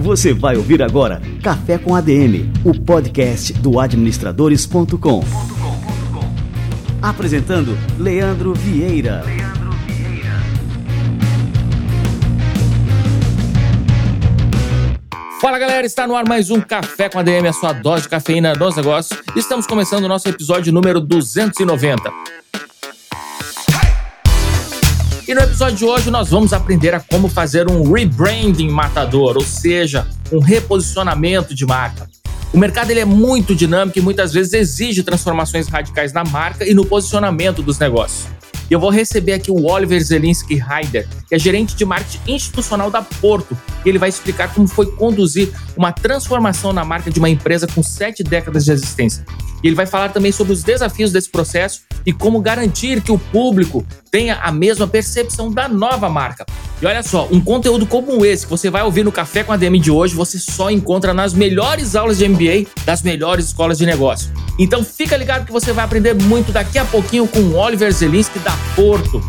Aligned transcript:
Você 0.00 0.32
vai 0.32 0.56
ouvir 0.56 0.82
agora 0.82 1.20
Café 1.42 1.76
com 1.78 1.94
ADM, 1.94 2.50
o 2.64 2.72
podcast 2.72 3.52
do 3.54 3.78
administradores.com. 3.78 5.22
Apresentando 7.02 7.76
Leandro 7.98 8.54
Vieira. 8.54 9.24
Fala 15.40 15.58
galera, 15.58 15.86
está 15.86 16.06
no 16.06 16.16
ar 16.16 16.26
mais 16.26 16.50
um 16.50 16.60
Café 16.60 17.08
com 17.08 17.18
ADM, 17.18 17.46
a 17.48 17.52
sua 17.52 17.72
dose 17.72 18.04
de 18.04 18.08
cafeína 18.08 18.54
dos 18.54 18.76
negócios. 18.76 19.20
Estamos 19.36 19.66
começando 19.66 20.04
o 20.04 20.08
nosso 20.08 20.28
episódio 20.28 20.72
número 20.72 21.00
290. 21.00 22.10
E 25.28 25.34
no 25.34 25.40
episódio 25.40 25.76
de 25.76 25.84
hoje 25.84 26.08
nós 26.08 26.28
vamos 26.28 26.52
aprender 26.52 26.94
a 26.94 27.00
como 27.00 27.28
fazer 27.28 27.68
um 27.68 27.92
rebranding 27.92 28.68
matador, 28.70 29.36
ou 29.36 29.44
seja, 29.44 30.06
um 30.30 30.38
reposicionamento 30.38 31.52
de 31.52 31.66
marca. 31.66 32.08
O 32.52 32.58
mercado 32.58 32.92
ele 32.92 33.00
é 33.00 33.04
muito 33.04 33.52
dinâmico 33.52 33.98
e 33.98 34.00
muitas 34.00 34.32
vezes 34.32 34.52
exige 34.52 35.02
transformações 35.02 35.66
radicais 35.66 36.12
na 36.12 36.22
marca 36.22 36.64
e 36.64 36.72
no 36.72 36.86
posicionamento 36.86 37.60
dos 37.60 37.76
negócios. 37.76 38.28
E 38.70 38.72
eu 38.72 38.78
vou 38.78 38.88
receber 38.88 39.32
aqui 39.32 39.50
o 39.50 39.66
Oliver 39.66 40.00
Zelinski 40.00 40.62
Heider, 40.62 41.08
que 41.28 41.34
é 41.34 41.38
gerente 41.40 41.74
de 41.74 41.84
marketing 41.84 42.20
institucional 42.32 42.88
da 42.88 43.02
Porto. 43.02 43.58
E 43.84 43.88
ele 43.88 43.98
vai 43.98 44.08
explicar 44.08 44.54
como 44.54 44.68
foi 44.68 44.86
conduzir 44.92 45.52
uma 45.76 45.90
transformação 45.90 46.72
na 46.72 46.84
marca 46.84 47.10
de 47.10 47.18
uma 47.18 47.28
empresa 47.28 47.66
com 47.66 47.82
sete 47.82 48.22
décadas 48.22 48.64
de 48.64 48.70
existência. 48.70 49.24
E 49.62 49.66
ele 49.66 49.76
vai 49.76 49.86
falar 49.86 50.10
também 50.10 50.32
sobre 50.32 50.52
os 50.52 50.62
desafios 50.62 51.12
desse 51.12 51.30
processo 51.30 51.82
e 52.04 52.12
como 52.12 52.40
garantir 52.40 53.00
que 53.00 53.10
o 53.10 53.18
público 53.18 53.84
tenha 54.10 54.36
a 54.36 54.52
mesma 54.52 54.86
percepção 54.86 55.50
da 55.50 55.68
nova 55.68 56.08
marca. 56.08 56.46
E 56.80 56.86
olha 56.86 57.02
só, 57.02 57.26
um 57.32 57.40
conteúdo 57.40 57.86
como 57.86 58.24
esse 58.24 58.44
que 58.44 58.50
você 58.50 58.70
vai 58.70 58.82
ouvir 58.82 59.04
no 59.04 59.10
Café 59.10 59.42
com 59.42 59.52
a 59.52 59.56
DM 59.56 59.78
de 59.80 59.90
hoje, 59.90 60.14
você 60.14 60.38
só 60.38 60.70
encontra 60.70 61.12
nas 61.12 61.34
melhores 61.34 61.96
aulas 61.96 62.18
de 62.18 62.28
MBA 62.28 62.66
das 62.84 63.02
melhores 63.02 63.46
escolas 63.46 63.78
de 63.78 63.86
negócio. 63.86 64.30
Então 64.58 64.84
fica 64.84 65.16
ligado 65.16 65.44
que 65.44 65.52
você 65.52 65.72
vai 65.72 65.84
aprender 65.84 66.14
muito 66.14 66.52
daqui 66.52 66.78
a 66.78 66.84
pouquinho 66.84 67.26
com 67.26 67.40
o 67.40 67.56
Oliver 67.56 67.92
Zelinski 67.92 68.38
da 68.38 68.56
Porto. 68.74 69.22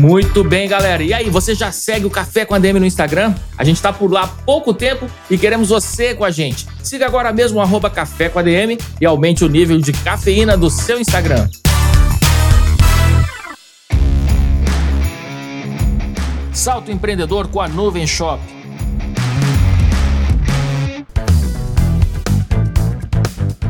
Muito 0.00 0.42
bem, 0.42 0.66
galera. 0.66 1.02
E 1.02 1.12
aí, 1.12 1.28
você 1.28 1.54
já 1.54 1.70
segue 1.70 2.06
o 2.06 2.10
Café 2.10 2.46
com 2.46 2.54
a 2.54 2.58
DM 2.58 2.80
no 2.80 2.86
Instagram? 2.86 3.34
A 3.58 3.62
gente 3.62 3.82
tá 3.82 3.92
por 3.92 4.10
lá 4.10 4.22
há 4.22 4.26
pouco 4.26 4.72
tempo 4.72 5.06
e 5.28 5.36
queremos 5.36 5.68
você 5.68 6.14
com 6.14 6.24
a 6.24 6.30
gente. 6.30 6.66
Siga 6.82 7.04
agora 7.04 7.30
mesmo 7.34 7.60
arroba 7.60 7.90
Café 7.90 8.30
com 8.30 8.38
a 8.38 8.42
DM 8.42 8.78
e 8.98 9.04
aumente 9.04 9.44
o 9.44 9.48
nível 9.48 9.78
de 9.78 9.92
cafeína 9.92 10.56
do 10.56 10.70
seu 10.70 10.98
Instagram. 10.98 11.46
Salto 16.50 16.90
empreendedor 16.90 17.48
com 17.48 17.60
a 17.60 17.68
Nuvem 17.68 18.06
Shop. 18.06 18.40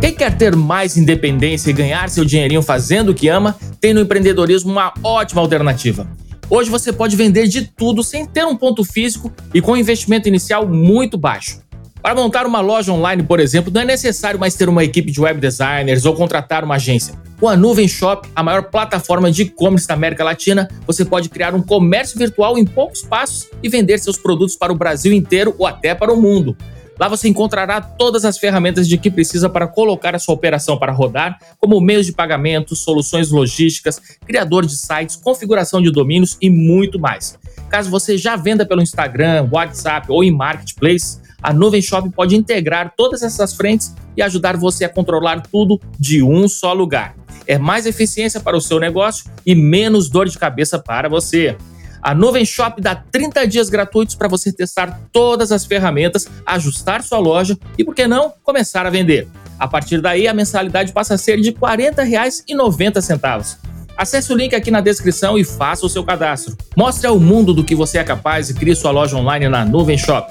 Quem 0.00 0.14
quer 0.14 0.34
ter 0.34 0.56
mais 0.56 0.96
independência 0.96 1.68
e 1.68 1.74
ganhar 1.74 2.08
seu 2.08 2.24
dinheirinho 2.24 2.62
fazendo 2.62 3.10
o 3.10 3.14
que 3.14 3.28
ama, 3.28 3.54
tem 3.78 3.92
no 3.92 4.00
empreendedorismo 4.00 4.72
uma 4.72 4.94
ótima 5.02 5.42
alternativa. 5.42 6.08
Hoje 6.48 6.70
você 6.70 6.90
pode 6.90 7.14
vender 7.16 7.46
de 7.46 7.66
tudo 7.66 8.02
sem 8.02 8.24
ter 8.24 8.46
um 8.46 8.56
ponto 8.56 8.82
físico 8.82 9.30
e 9.52 9.60
com 9.60 9.72
um 9.72 9.76
investimento 9.76 10.26
inicial 10.26 10.66
muito 10.66 11.18
baixo. 11.18 11.60
Para 12.00 12.14
montar 12.14 12.46
uma 12.46 12.62
loja 12.62 12.90
online, 12.90 13.22
por 13.22 13.40
exemplo, 13.40 13.70
não 13.70 13.82
é 13.82 13.84
necessário 13.84 14.40
mais 14.40 14.54
ter 14.54 14.70
uma 14.70 14.82
equipe 14.82 15.12
de 15.12 15.20
web 15.20 15.38
designers 15.38 16.06
ou 16.06 16.14
contratar 16.14 16.64
uma 16.64 16.76
agência. 16.76 17.14
Com 17.38 17.46
a 17.46 17.54
Nuvem 17.54 17.86
Shop, 17.86 18.26
a 18.34 18.42
maior 18.42 18.70
plataforma 18.70 19.30
de 19.30 19.42
e-commerce 19.42 19.86
da 19.86 19.92
América 19.92 20.24
Latina, 20.24 20.66
você 20.86 21.04
pode 21.04 21.28
criar 21.28 21.54
um 21.54 21.60
comércio 21.60 22.18
virtual 22.18 22.56
em 22.56 22.64
poucos 22.64 23.02
passos 23.02 23.48
e 23.62 23.68
vender 23.68 23.98
seus 23.98 24.16
produtos 24.16 24.56
para 24.56 24.72
o 24.72 24.76
Brasil 24.76 25.12
inteiro 25.12 25.54
ou 25.58 25.66
até 25.66 25.94
para 25.94 26.10
o 26.10 26.20
mundo. 26.20 26.56
Lá 27.00 27.08
você 27.08 27.28
encontrará 27.28 27.80
todas 27.80 28.26
as 28.26 28.36
ferramentas 28.36 28.86
de 28.86 28.98
que 28.98 29.10
precisa 29.10 29.48
para 29.48 29.66
colocar 29.66 30.14
a 30.14 30.18
sua 30.18 30.34
operação 30.34 30.76
para 30.76 30.92
rodar, 30.92 31.38
como 31.58 31.80
meios 31.80 32.04
de 32.04 32.12
pagamento, 32.12 32.76
soluções 32.76 33.30
logísticas, 33.30 33.98
criador 34.26 34.66
de 34.66 34.76
sites, 34.76 35.16
configuração 35.16 35.80
de 35.80 35.90
domínios 35.90 36.36
e 36.42 36.50
muito 36.50 37.00
mais. 37.00 37.38
Caso 37.70 37.90
você 37.90 38.18
já 38.18 38.36
venda 38.36 38.66
pelo 38.66 38.82
Instagram, 38.82 39.48
WhatsApp 39.50 40.08
ou 40.10 40.22
em 40.22 40.30
Marketplace, 40.30 41.18
a 41.42 41.54
Nuvem 41.54 41.80
Shop 41.80 42.06
pode 42.10 42.36
integrar 42.36 42.92
todas 42.94 43.22
essas 43.22 43.54
frentes 43.54 43.94
e 44.14 44.20
ajudar 44.20 44.58
você 44.58 44.84
a 44.84 44.88
controlar 44.90 45.40
tudo 45.40 45.80
de 45.98 46.22
um 46.22 46.46
só 46.46 46.74
lugar. 46.74 47.16
É 47.46 47.56
mais 47.56 47.86
eficiência 47.86 48.40
para 48.40 48.58
o 48.58 48.60
seu 48.60 48.78
negócio 48.78 49.24
e 49.46 49.54
menos 49.54 50.10
dor 50.10 50.28
de 50.28 50.38
cabeça 50.38 50.78
para 50.78 51.08
você. 51.08 51.56
A 52.02 52.14
Nuvem 52.14 52.44
Shop 52.44 52.80
dá 52.80 52.94
30 52.94 53.46
dias 53.46 53.68
gratuitos 53.68 54.14
para 54.14 54.28
você 54.28 54.52
testar 54.52 55.00
todas 55.12 55.52
as 55.52 55.66
ferramentas, 55.66 56.26
ajustar 56.46 57.02
sua 57.02 57.18
loja 57.18 57.58
e, 57.76 57.84
por 57.84 57.94
que 57.94 58.06
não, 58.06 58.32
começar 58.42 58.86
a 58.86 58.90
vender. 58.90 59.28
A 59.58 59.68
partir 59.68 60.00
daí, 60.00 60.26
a 60.26 60.32
mensalidade 60.32 60.92
passa 60.92 61.14
a 61.14 61.18
ser 61.18 61.38
de 61.40 61.50
R$ 61.50 61.56
40,90. 61.56 63.58
Acesse 63.96 64.32
o 64.32 64.36
link 64.36 64.54
aqui 64.54 64.70
na 64.70 64.80
descrição 64.80 65.36
e 65.36 65.44
faça 65.44 65.84
o 65.84 65.90
seu 65.90 66.02
cadastro. 66.02 66.56
Mostre 66.74 67.06
ao 67.06 67.20
mundo 67.20 67.52
do 67.52 67.62
que 67.62 67.74
você 67.74 67.98
é 67.98 68.04
capaz 68.04 68.48
e 68.48 68.54
crie 68.54 68.74
sua 68.74 68.90
loja 68.90 69.16
online 69.16 69.48
na 69.50 69.62
Nuvem 69.62 69.98
Shop. 69.98 70.26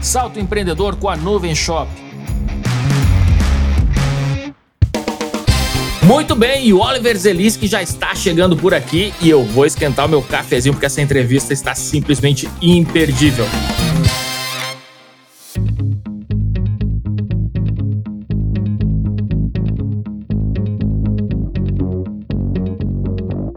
Salto 0.00 0.38
empreendedor 0.38 0.96
com 0.96 1.08
a 1.08 1.16
Nuvem 1.16 1.54
Shop. 1.54 1.90
Muito 6.10 6.34
bem, 6.34 6.66
e 6.66 6.72
o 6.72 6.80
Oliver 6.80 7.16
Zelinski 7.16 7.68
já 7.68 7.80
está 7.80 8.12
chegando 8.16 8.56
por 8.56 8.74
aqui 8.74 9.14
e 9.22 9.30
eu 9.30 9.44
vou 9.44 9.64
esquentar 9.64 10.06
o 10.06 10.08
meu 10.08 10.20
cafezinho 10.20 10.74
porque 10.74 10.86
essa 10.86 11.00
entrevista 11.00 11.52
está 11.52 11.72
simplesmente 11.72 12.50
imperdível. 12.60 13.44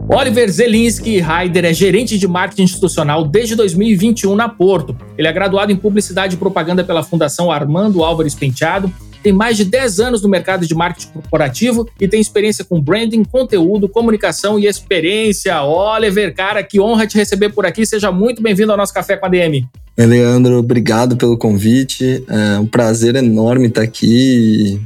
Oliver 0.08 0.48
Zelinski 0.48 1.16
Heider 1.16 1.64
é 1.64 1.72
gerente 1.74 2.16
de 2.16 2.28
marketing 2.28 2.62
institucional 2.62 3.24
desde 3.24 3.56
2021 3.56 4.36
na 4.36 4.48
Porto. 4.48 4.96
Ele 5.18 5.26
é 5.26 5.32
graduado 5.32 5.72
em 5.72 5.76
publicidade 5.76 6.36
e 6.36 6.38
propaganda 6.38 6.84
pela 6.84 7.02
Fundação 7.02 7.50
Armando 7.50 8.04
Álvares 8.04 8.36
Penteado 8.36 8.94
tem 9.24 9.32
mais 9.32 9.56
de 9.56 9.64
10 9.64 10.00
anos 10.00 10.22
no 10.22 10.28
mercado 10.28 10.66
de 10.66 10.74
marketing 10.74 11.08
corporativo 11.08 11.88
e 11.98 12.06
tem 12.06 12.20
experiência 12.20 12.62
com 12.62 12.78
branding, 12.78 13.24
conteúdo, 13.24 13.88
comunicação 13.88 14.58
e 14.58 14.66
experiência. 14.66 15.62
Oliver, 15.62 16.34
cara, 16.34 16.62
que 16.62 16.78
honra 16.78 17.06
te 17.06 17.16
receber 17.16 17.48
por 17.48 17.64
aqui. 17.64 17.86
Seja 17.86 18.12
muito 18.12 18.42
bem-vindo 18.42 18.70
ao 18.70 18.76
nosso 18.76 18.92
Café 18.92 19.16
com 19.16 19.24
a 19.24 19.28
DM. 19.30 19.66
Oi, 19.96 20.06
Leandro, 20.06 20.58
obrigado 20.58 21.16
pelo 21.16 21.38
convite. 21.38 22.22
É 22.28 22.58
um 22.58 22.66
prazer 22.66 23.16
enorme 23.16 23.68
estar 23.68 23.80
aqui. 23.80 24.78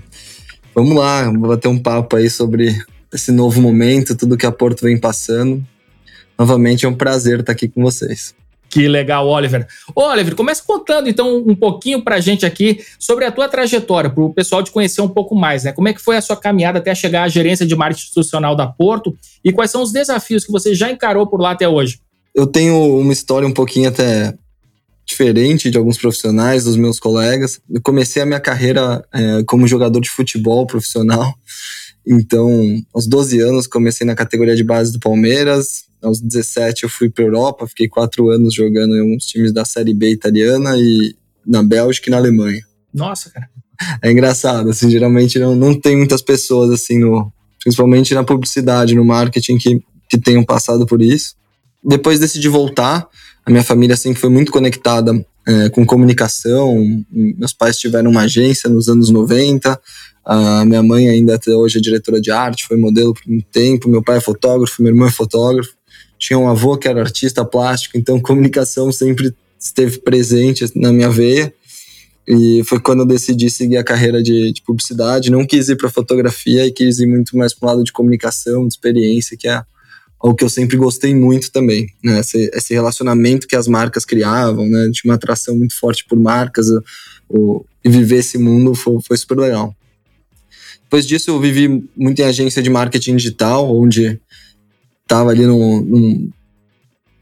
Vamos 0.72 0.96
lá, 0.96 1.24
vamos 1.24 1.48
bater 1.48 1.66
um 1.66 1.78
papo 1.78 2.14
aí 2.14 2.30
sobre 2.30 2.80
esse 3.12 3.32
novo 3.32 3.60
momento, 3.60 4.14
tudo 4.14 4.36
que 4.36 4.46
a 4.46 4.52
Porto 4.52 4.82
vem 4.82 4.96
passando. 4.96 5.66
Novamente 6.38 6.86
é 6.86 6.88
um 6.88 6.94
prazer 6.94 7.40
estar 7.40 7.50
aqui 7.50 7.66
com 7.66 7.82
vocês. 7.82 8.36
Que 8.70 8.86
legal, 8.86 9.26
Oliver. 9.26 9.66
Oliver, 9.94 10.34
começa 10.34 10.62
contando 10.64 11.08
então 11.08 11.38
um 11.38 11.54
pouquinho 11.54 12.02
pra 12.02 12.20
gente 12.20 12.44
aqui 12.44 12.80
sobre 12.98 13.24
a 13.24 13.32
tua 13.32 13.48
trajetória, 13.48 14.10
para 14.10 14.22
o 14.22 14.32
pessoal 14.32 14.62
te 14.62 14.70
conhecer 14.70 15.00
um 15.00 15.08
pouco 15.08 15.34
mais, 15.34 15.64
né? 15.64 15.72
Como 15.72 15.88
é 15.88 15.92
que 15.94 16.00
foi 16.00 16.16
a 16.16 16.20
sua 16.20 16.36
caminhada 16.36 16.78
até 16.78 16.94
chegar 16.94 17.22
à 17.22 17.28
gerência 17.28 17.66
de 17.66 17.74
marketing 17.74 18.04
institucional 18.04 18.54
da 18.54 18.66
Porto 18.66 19.16
e 19.42 19.52
quais 19.52 19.70
são 19.70 19.82
os 19.82 19.90
desafios 19.90 20.44
que 20.44 20.52
você 20.52 20.74
já 20.74 20.90
encarou 20.90 21.26
por 21.26 21.40
lá 21.40 21.52
até 21.52 21.66
hoje? 21.66 22.00
Eu 22.34 22.46
tenho 22.46 22.98
uma 22.98 23.12
história 23.12 23.48
um 23.48 23.52
pouquinho 23.52 23.88
até 23.88 24.34
diferente 25.08 25.70
de 25.70 25.78
alguns 25.78 25.96
profissionais, 25.96 26.64
dos 26.64 26.76
meus 26.76 27.00
colegas. 27.00 27.58
Eu 27.70 27.80
comecei 27.80 28.20
a 28.20 28.26
minha 28.26 28.38
carreira 28.38 29.02
é, 29.12 29.42
como 29.46 29.66
jogador 29.66 30.00
de 30.00 30.10
futebol 30.10 30.66
profissional. 30.66 31.34
Então, 32.06 32.50
aos 32.94 33.06
12 33.06 33.40
anos, 33.40 33.66
comecei 33.66 34.06
na 34.06 34.14
categoria 34.14 34.56
de 34.56 34.64
base 34.64 34.92
do 34.92 34.98
Palmeiras, 34.98 35.84
aos 36.02 36.20
17 36.20 36.84
eu 36.84 36.88
fui 36.88 37.10
para 37.10 37.24
Europa, 37.24 37.66
fiquei 37.66 37.88
quatro 37.88 38.30
anos 38.30 38.54
jogando 38.54 38.96
em 38.96 39.00
alguns 39.00 39.26
times 39.26 39.52
da 39.52 39.64
Série 39.64 39.92
B 39.92 40.10
italiana 40.10 40.76
e 40.76 41.14
na 41.46 41.62
Bélgica 41.62 42.08
e 42.08 42.10
na 42.10 42.16
Alemanha. 42.16 42.62
Nossa, 42.94 43.30
cara. 43.30 43.48
É 44.02 44.10
engraçado, 44.10 44.70
assim, 44.70 44.90
geralmente 44.90 45.38
não, 45.38 45.54
não 45.54 45.78
tem 45.78 45.96
muitas 45.96 46.20
pessoas, 46.20 46.70
assim, 46.70 46.98
no, 46.98 47.32
principalmente 47.62 48.14
na 48.14 48.24
publicidade, 48.24 48.94
no 48.94 49.04
marketing, 49.04 49.56
que, 49.56 49.82
que 50.08 50.18
tenham 50.18 50.44
passado 50.44 50.84
por 50.84 51.00
isso. 51.00 51.36
Depois 51.84 52.18
decidi 52.18 52.48
voltar, 52.48 53.06
a 53.44 53.50
minha 53.50 53.62
família 53.62 53.96
sempre 53.96 54.20
foi 54.20 54.30
muito 54.30 54.50
conectada 54.50 55.12
é, 55.46 55.68
com 55.70 55.86
comunicação, 55.86 57.04
meus 57.10 57.52
pais 57.52 57.78
tiveram 57.78 58.10
uma 58.10 58.22
agência 58.22 58.68
nos 58.68 58.88
anos 58.88 59.10
90, 59.10 59.80
a 60.28 60.64
minha 60.64 60.82
mãe 60.82 61.08
ainda 61.08 61.34
até 61.34 61.50
hoje 61.52 61.78
é 61.78 61.80
diretora 61.80 62.20
de 62.20 62.30
arte, 62.30 62.66
foi 62.66 62.76
modelo 62.76 63.14
por 63.14 63.32
um 63.32 63.40
tempo, 63.40 63.88
meu 63.88 64.02
pai 64.02 64.18
é 64.18 64.20
fotógrafo, 64.20 64.82
meu 64.82 64.92
irmão 64.92 65.08
é 65.08 65.10
fotógrafo 65.10 65.78
tinha 66.18 66.38
um 66.38 66.48
avô 66.48 66.76
que 66.76 66.88
era 66.88 67.00
artista 67.00 67.44
plástico, 67.44 67.96
então 67.96 68.20
comunicação 68.20 68.90
sempre 68.90 69.32
esteve 69.58 69.98
presente 70.00 70.66
na 70.74 70.92
minha 70.92 71.08
veia. 71.08 71.52
E 72.26 72.62
foi 72.66 72.78
quando 72.78 73.00
eu 73.00 73.06
decidi 73.06 73.48
seguir 73.48 73.78
a 73.78 73.84
carreira 73.84 74.22
de, 74.22 74.52
de 74.52 74.60
publicidade. 74.60 75.30
Não 75.30 75.46
quis 75.46 75.70
ir 75.70 75.76
para 75.76 75.88
fotografia 75.88 76.66
e 76.66 76.72
quis 76.72 76.98
ir 76.98 77.06
muito 77.06 77.34
mais 77.38 77.54
para 77.54 77.66
o 77.66 77.70
lado 77.70 77.84
de 77.84 77.90
comunicação, 77.90 78.68
de 78.68 78.74
experiência, 78.74 79.34
que 79.34 79.48
é 79.48 79.62
o 80.20 80.34
que 80.34 80.44
eu 80.44 80.50
sempre 80.50 80.76
gostei 80.76 81.14
muito 81.14 81.50
também. 81.50 81.86
Né? 82.04 82.20
Esse, 82.20 82.50
esse 82.52 82.74
relacionamento 82.74 83.46
que 83.46 83.56
as 83.56 83.66
marcas 83.66 84.04
criavam, 84.04 84.68
né? 84.68 84.90
Tinha 84.92 85.10
uma 85.10 85.14
atração 85.14 85.56
muito 85.56 85.78
forte 85.78 86.04
por 86.06 86.18
marcas. 86.18 86.66
O, 87.30 87.64
e 87.82 87.88
viver 87.88 88.18
esse 88.18 88.36
mundo 88.36 88.74
foi, 88.74 88.98
foi 89.06 89.16
super 89.16 89.38
legal. 89.38 89.74
Depois 90.88 91.06
disso, 91.06 91.30
eu 91.30 91.38
vivi 91.38 91.84
muito 91.94 92.18
em 92.18 92.24
agência 92.24 92.62
de 92.62 92.70
marketing 92.70 93.16
digital, 93.16 93.70
onde 93.76 94.18
estava 95.04 95.30
ali 95.30 95.44
num, 95.46 95.82
num, 95.82 96.30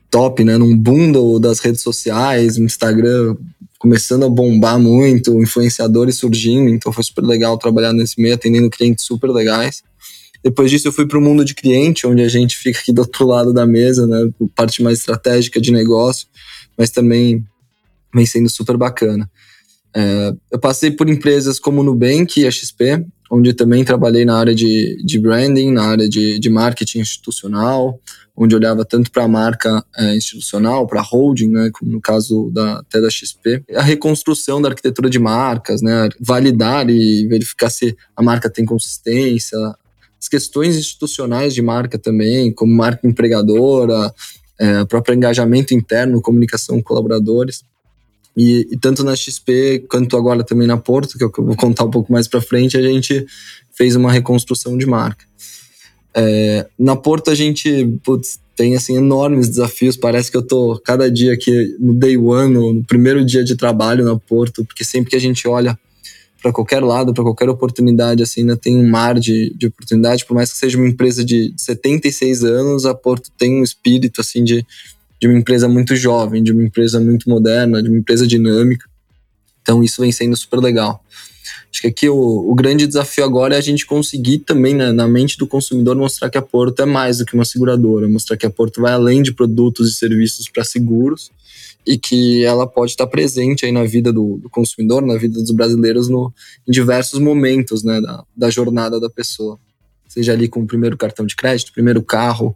top, 0.08 0.44
né, 0.44 0.56
num 0.56 0.76
boom 0.76 1.40
das 1.40 1.58
redes 1.58 1.82
sociais, 1.82 2.56
no 2.56 2.64
Instagram 2.64 3.36
começando 3.78 4.24
a 4.24 4.28
bombar 4.28 4.78
muito, 4.78 5.42
influenciadores 5.42 6.16
surgindo, 6.16 6.70
então 6.70 6.92
foi 6.92 7.04
super 7.04 7.22
legal 7.22 7.58
trabalhar 7.58 7.92
nesse 7.92 8.20
meio, 8.20 8.34
atendendo 8.34 8.70
clientes 8.70 9.04
super 9.04 9.30
legais. 9.30 9.82
Depois 10.42 10.70
disso 10.70 10.88
eu 10.88 10.92
fui 10.92 11.06
para 11.06 11.18
o 11.18 11.20
mundo 11.20 11.44
de 11.44 11.54
cliente, 11.54 12.06
onde 12.06 12.22
a 12.22 12.28
gente 12.28 12.56
fica 12.56 12.78
aqui 12.78 12.92
do 12.92 13.00
outro 13.00 13.26
lado 13.26 13.52
da 13.52 13.66
mesa, 13.66 14.06
né, 14.06 14.30
parte 14.54 14.82
mais 14.82 14.98
estratégica 14.98 15.60
de 15.60 15.72
negócio, 15.72 16.26
mas 16.78 16.90
também 16.90 17.44
vem 18.14 18.24
sendo 18.24 18.48
super 18.48 18.76
bacana. 18.76 19.30
É, 19.94 20.34
eu 20.52 20.58
passei 20.58 20.90
por 20.90 21.08
empresas 21.08 21.58
como 21.58 21.82
Nubank 21.82 22.40
e 22.40 22.46
a 22.46 22.50
XP, 22.50 23.04
onde 23.30 23.52
também 23.52 23.84
trabalhei 23.84 24.24
na 24.24 24.38
área 24.38 24.54
de, 24.54 25.02
de 25.04 25.18
branding, 25.18 25.72
na 25.72 25.84
área 25.84 26.08
de, 26.08 26.38
de 26.38 26.50
marketing 26.50 27.00
institucional, 27.00 28.00
onde 28.36 28.54
olhava 28.54 28.84
tanto 28.84 29.10
para 29.10 29.24
a 29.24 29.28
marca 29.28 29.84
é, 29.96 30.14
institucional, 30.14 30.86
para 30.86 31.00
a 31.00 31.02
holding, 31.02 31.48
né, 31.48 31.70
como 31.72 31.90
no 31.90 32.00
caso 32.00 32.50
da, 32.52 32.80
até 32.80 33.00
da 33.00 33.08
XP, 33.08 33.64
a 33.74 33.82
reconstrução 33.82 34.60
da 34.60 34.68
arquitetura 34.68 35.08
de 35.08 35.18
marcas, 35.18 35.80
né, 35.80 36.08
validar 36.20 36.88
e 36.90 37.26
verificar 37.26 37.70
se 37.70 37.96
a 38.14 38.22
marca 38.22 38.50
tem 38.50 38.66
consistência, 38.66 39.58
as 40.20 40.28
questões 40.28 40.76
institucionais 40.76 41.54
de 41.54 41.62
marca 41.62 41.98
também, 41.98 42.52
como 42.52 42.74
marca 42.74 43.06
empregadora, 43.06 44.12
é, 44.58 44.84
próprio 44.84 45.14
engajamento 45.14 45.74
interno, 45.74 46.20
comunicação 46.20 46.76
com 46.76 46.82
colaboradores. 46.82 47.62
E, 48.36 48.68
e, 48.70 48.76
tanto 48.76 49.02
na 49.02 49.16
XP 49.16 49.86
quanto 49.88 50.16
agora 50.16 50.44
também 50.44 50.68
na 50.68 50.76
Porto, 50.76 51.16
que 51.16 51.24
eu 51.24 51.32
vou 51.38 51.56
contar 51.56 51.84
um 51.84 51.90
pouco 51.90 52.12
mais 52.12 52.28
para 52.28 52.40
frente, 52.40 52.76
a 52.76 52.82
gente 52.82 53.26
fez 53.72 53.96
uma 53.96 54.12
reconstrução 54.12 54.76
de 54.76 54.86
marca. 54.86 55.24
É, 56.14 56.66
na 56.78 56.96
Porto 56.96 57.30
a 57.30 57.34
gente 57.34 57.98
putz, 58.02 58.38
tem 58.56 58.74
assim 58.74 58.96
enormes 58.96 59.48
desafios. 59.48 59.96
Parece 59.96 60.30
que 60.30 60.36
eu 60.36 60.42
tô 60.42 60.80
cada 60.82 61.10
dia 61.10 61.34
aqui 61.34 61.76
no 61.78 61.94
day 61.94 62.16
one, 62.16 62.52
no, 62.52 62.84
primeiro 62.84 63.24
dia 63.24 63.44
de 63.44 63.54
trabalho 63.54 64.04
na 64.04 64.16
Porto, 64.18 64.64
porque 64.64 64.82
sempre 64.82 65.10
que 65.10 65.16
a 65.16 65.20
gente 65.20 65.46
olha 65.46 65.78
para 66.42 66.52
qualquer 66.52 66.82
lado, 66.82 67.12
para 67.12 67.24
qualquer 67.24 67.48
oportunidade, 67.48 68.22
assim, 68.22 68.40
ainda 68.42 68.56
tem 68.56 68.78
um 68.78 68.88
mar 68.88 69.18
de, 69.18 69.52
de 69.56 69.66
oportunidade. 69.66 70.24
Por 70.24 70.34
mais 70.34 70.52
que 70.52 70.58
seja 70.58 70.78
uma 70.78 70.88
empresa 70.88 71.24
de 71.24 71.52
76 71.56 72.44
anos, 72.44 72.86
a 72.86 72.94
Porto 72.94 73.30
tem 73.36 73.60
um 73.60 73.62
espírito 73.62 74.20
assim 74.20 74.42
de, 74.42 74.64
de 75.20 75.26
uma 75.26 75.38
empresa 75.38 75.68
muito 75.68 75.96
jovem, 75.96 76.42
de 76.42 76.52
uma 76.52 76.62
empresa 76.62 77.00
muito 77.00 77.28
moderna, 77.28 77.82
de 77.82 77.88
uma 77.88 77.98
empresa 77.98 78.26
dinâmica. 78.26 78.88
Então 79.62 79.82
isso 79.82 80.00
vem 80.00 80.12
sendo 80.12 80.36
super 80.36 80.60
legal. 80.60 81.02
Acho 81.70 81.82
que 81.82 81.88
aqui 81.88 82.08
o, 82.08 82.16
o 82.16 82.54
grande 82.54 82.86
desafio 82.86 83.24
agora 83.24 83.54
é 83.54 83.58
a 83.58 83.60
gente 83.60 83.84
conseguir 83.84 84.38
também, 84.38 84.74
né, 84.74 84.92
na 84.92 85.06
mente 85.06 85.36
do 85.36 85.46
consumidor, 85.46 85.94
mostrar 85.96 86.30
que 86.30 86.38
a 86.38 86.42
Porto 86.42 86.80
é 86.80 86.86
mais 86.86 87.18
do 87.18 87.26
que 87.26 87.34
uma 87.34 87.44
seguradora, 87.44 88.08
mostrar 88.08 88.36
que 88.36 88.46
a 88.46 88.50
Porto 88.50 88.80
vai 88.80 88.92
além 88.92 89.22
de 89.22 89.32
produtos 89.34 89.90
e 89.90 89.94
serviços 89.94 90.48
para 90.48 90.64
seguros 90.64 91.30
e 91.86 91.98
que 91.98 92.42
ela 92.44 92.66
pode 92.66 92.92
estar 92.92 93.06
presente 93.06 93.64
aí 93.64 93.72
na 93.72 93.84
vida 93.84 94.12
do, 94.12 94.38
do 94.38 94.48
consumidor, 94.48 95.04
na 95.04 95.16
vida 95.16 95.34
dos 95.34 95.50
brasileiros 95.50 96.08
no, 96.08 96.32
em 96.66 96.72
diversos 96.72 97.20
momentos 97.20 97.84
né, 97.84 98.00
da, 98.00 98.24
da 98.36 98.50
jornada 98.50 98.98
da 98.98 99.10
pessoa. 99.10 99.58
Seja 100.08 100.32
ali 100.32 100.48
com 100.48 100.60
o 100.60 100.66
primeiro 100.66 100.96
cartão 100.96 101.26
de 101.26 101.36
crédito, 101.36 101.72
primeiro 101.72 102.02
carro, 102.02 102.54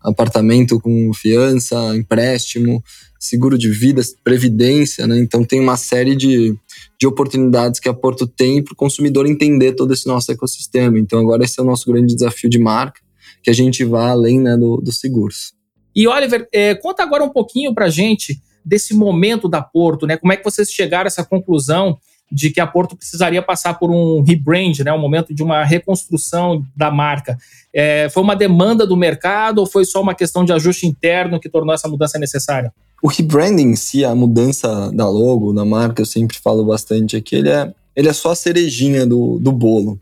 apartamento 0.00 0.80
com 0.80 1.12
fiança, 1.14 1.96
empréstimo, 1.96 2.82
seguro 3.18 3.56
de 3.56 3.70
vida, 3.70 4.02
previdência, 4.24 5.06
né? 5.06 5.18
Então 5.18 5.44
tem 5.44 5.60
uma 5.60 5.76
série 5.76 6.16
de, 6.16 6.54
de 6.98 7.06
oportunidades 7.06 7.78
que 7.78 7.88
a 7.88 7.94
Porto 7.94 8.26
tem 8.26 8.62
para 8.62 8.72
o 8.72 8.76
consumidor 8.76 9.26
entender 9.26 9.74
todo 9.74 9.92
esse 9.92 10.06
nosso 10.06 10.32
ecossistema. 10.32 10.98
Então, 10.98 11.20
agora 11.20 11.44
esse 11.44 11.58
é 11.60 11.62
o 11.62 11.66
nosso 11.66 11.90
grande 11.90 12.14
desafio 12.14 12.50
de 12.50 12.58
marca, 12.58 13.00
que 13.42 13.50
a 13.50 13.52
gente 13.52 13.84
vá 13.84 14.10
além 14.10 14.40
né, 14.40 14.56
dos 14.56 14.82
do 14.82 14.92
seguros. 14.92 15.52
E 15.94 16.08
Oliver, 16.08 16.48
é, 16.52 16.74
conta 16.74 17.02
agora 17.02 17.22
um 17.22 17.28
pouquinho 17.28 17.74
para 17.74 17.88
gente 17.88 18.40
desse 18.64 18.94
momento 18.94 19.48
da 19.48 19.60
Porto, 19.60 20.06
né? 20.06 20.16
Como 20.16 20.32
é 20.32 20.36
que 20.36 20.44
vocês 20.44 20.70
chegaram 20.70 21.04
a 21.04 21.08
essa 21.08 21.24
conclusão 21.24 21.98
de 22.32 22.50
que 22.50 22.60
a 22.60 22.66
Porto 22.66 22.96
precisaria 22.96 23.42
passar 23.42 23.74
por 23.74 23.90
um 23.90 24.22
rebrand, 24.22 24.78
né, 24.84 24.92
um 24.92 24.98
momento 24.98 25.34
de 25.34 25.42
uma 25.42 25.62
reconstrução 25.64 26.64
da 26.74 26.90
marca. 26.90 27.36
É, 27.74 28.08
foi 28.08 28.22
uma 28.22 28.34
demanda 28.34 28.86
do 28.86 28.96
mercado 28.96 29.58
ou 29.58 29.66
foi 29.66 29.84
só 29.84 30.00
uma 30.00 30.14
questão 30.14 30.44
de 30.44 30.52
ajuste 30.52 30.86
interno 30.86 31.38
que 31.38 31.48
tornou 31.48 31.74
essa 31.74 31.88
mudança 31.88 32.18
necessária? 32.18 32.72
O 33.02 33.08
rebranding 33.08 33.70
em 33.70 33.76
si, 33.76 34.04
a 34.04 34.14
mudança 34.14 34.90
da 34.92 35.08
logo, 35.08 35.52
da 35.52 35.64
marca, 35.64 36.00
eu 36.00 36.06
sempre 36.06 36.38
falo 36.38 36.64
bastante 36.64 37.16
aqui, 37.16 37.36
ele 37.36 37.50
é, 37.50 37.72
ele 37.94 38.08
é 38.08 38.12
só 38.12 38.30
a 38.30 38.36
cerejinha 38.36 39.04
do, 39.04 39.38
do 39.38 39.52
bolo. 39.52 40.00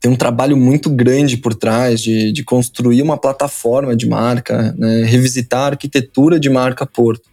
Tem 0.00 0.10
um 0.10 0.16
trabalho 0.16 0.56
muito 0.56 0.90
grande 0.90 1.36
por 1.36 1.54
trás 1.54 2.00
de, 2.00 2.32
de 2.32 2.44
construir 2.44 3.02
uma 3.02 3.16
plataforma 3.16 3.96
de 3.96 4.08
marca, 4.08 4.74
né, 4.76 5.04
revisitar 5.04 5.60
a 5.60 5.66
arquitetura 5.68 6.38
de 6.38 6.50
marca 6.50 6.84
Porto. 6.84 7.30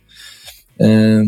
É, 0.79 1.23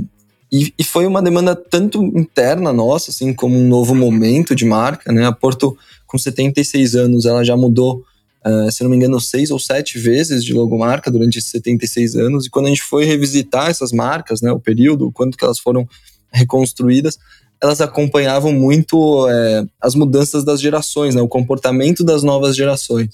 e, 0.51 0.73
e, 0.77 0.83
foi 0.83 1.05
uma 1.05 1.21
demanda 1.21 1.55
tanto 1.55 2.03
interna 2.03 2.73
nossa, 2.73 3.09
assim, 3.09 3.33
como 3.33 3.57
um 3.57 3.67
novo 3.67 3.95
momento 3.95 4.53
de 4.53 4.65
marca, 4.65 5.11
né? 5.11 5.25
A 5.25 5.31
Porto, 5.31 5.77
com 6.05 6.17
76 6.17 6.95
anos, 6.95 7.25
ela 7.25 7.43
já 7.43 7.55
mudou 7.55 8.03
Uh, 8.43 8.71
se 8.71 8.81
não 8.81 8.89
me 8.89 8.95
engano, 8.95 9.21
seis 9.21 9.51
ou 9.51 9.59
sete 9.59 9.99
vezes 9.99 10.43
de 10.43 10.51
logomarca 10.51 11.11
durante 11.11 11.37
esses 11.37 11.51
76 11.51 12.15
anos. 12.15 12.47
E 12.47 12.49
quando 12.49 12.65
a 12.65 12.69
gente 12.69 12.81
foi 12.81 13.05
revisitar 13.05 13.69
essas 13.69 13.91
marcas, 13.91 14.41
né, 14.41 14.51
o 14.51 14.59
período, 14.59 15.07
o 15.07 15.11
quanto 15.11 15.37
que 15.37 15.43
elas 15.43 15.59
foram 15.59 15.87
reconstruídas, 16.31 17.19
elas 17.61 17.81
acompanhavam 17.81 18.51
muito 18.51 19.27
é, 19.29 19.63
as 19.79 19.93
mudanças 19.93 20.43
das 20.43 20.59
gerações, 20.59 21.13
né, 21.13 21.21
o 21.21 21.27
comportamento 21.27 22.03
das 22.03 22.23
novas 22.23 22.55
gerações. 22.55 23.09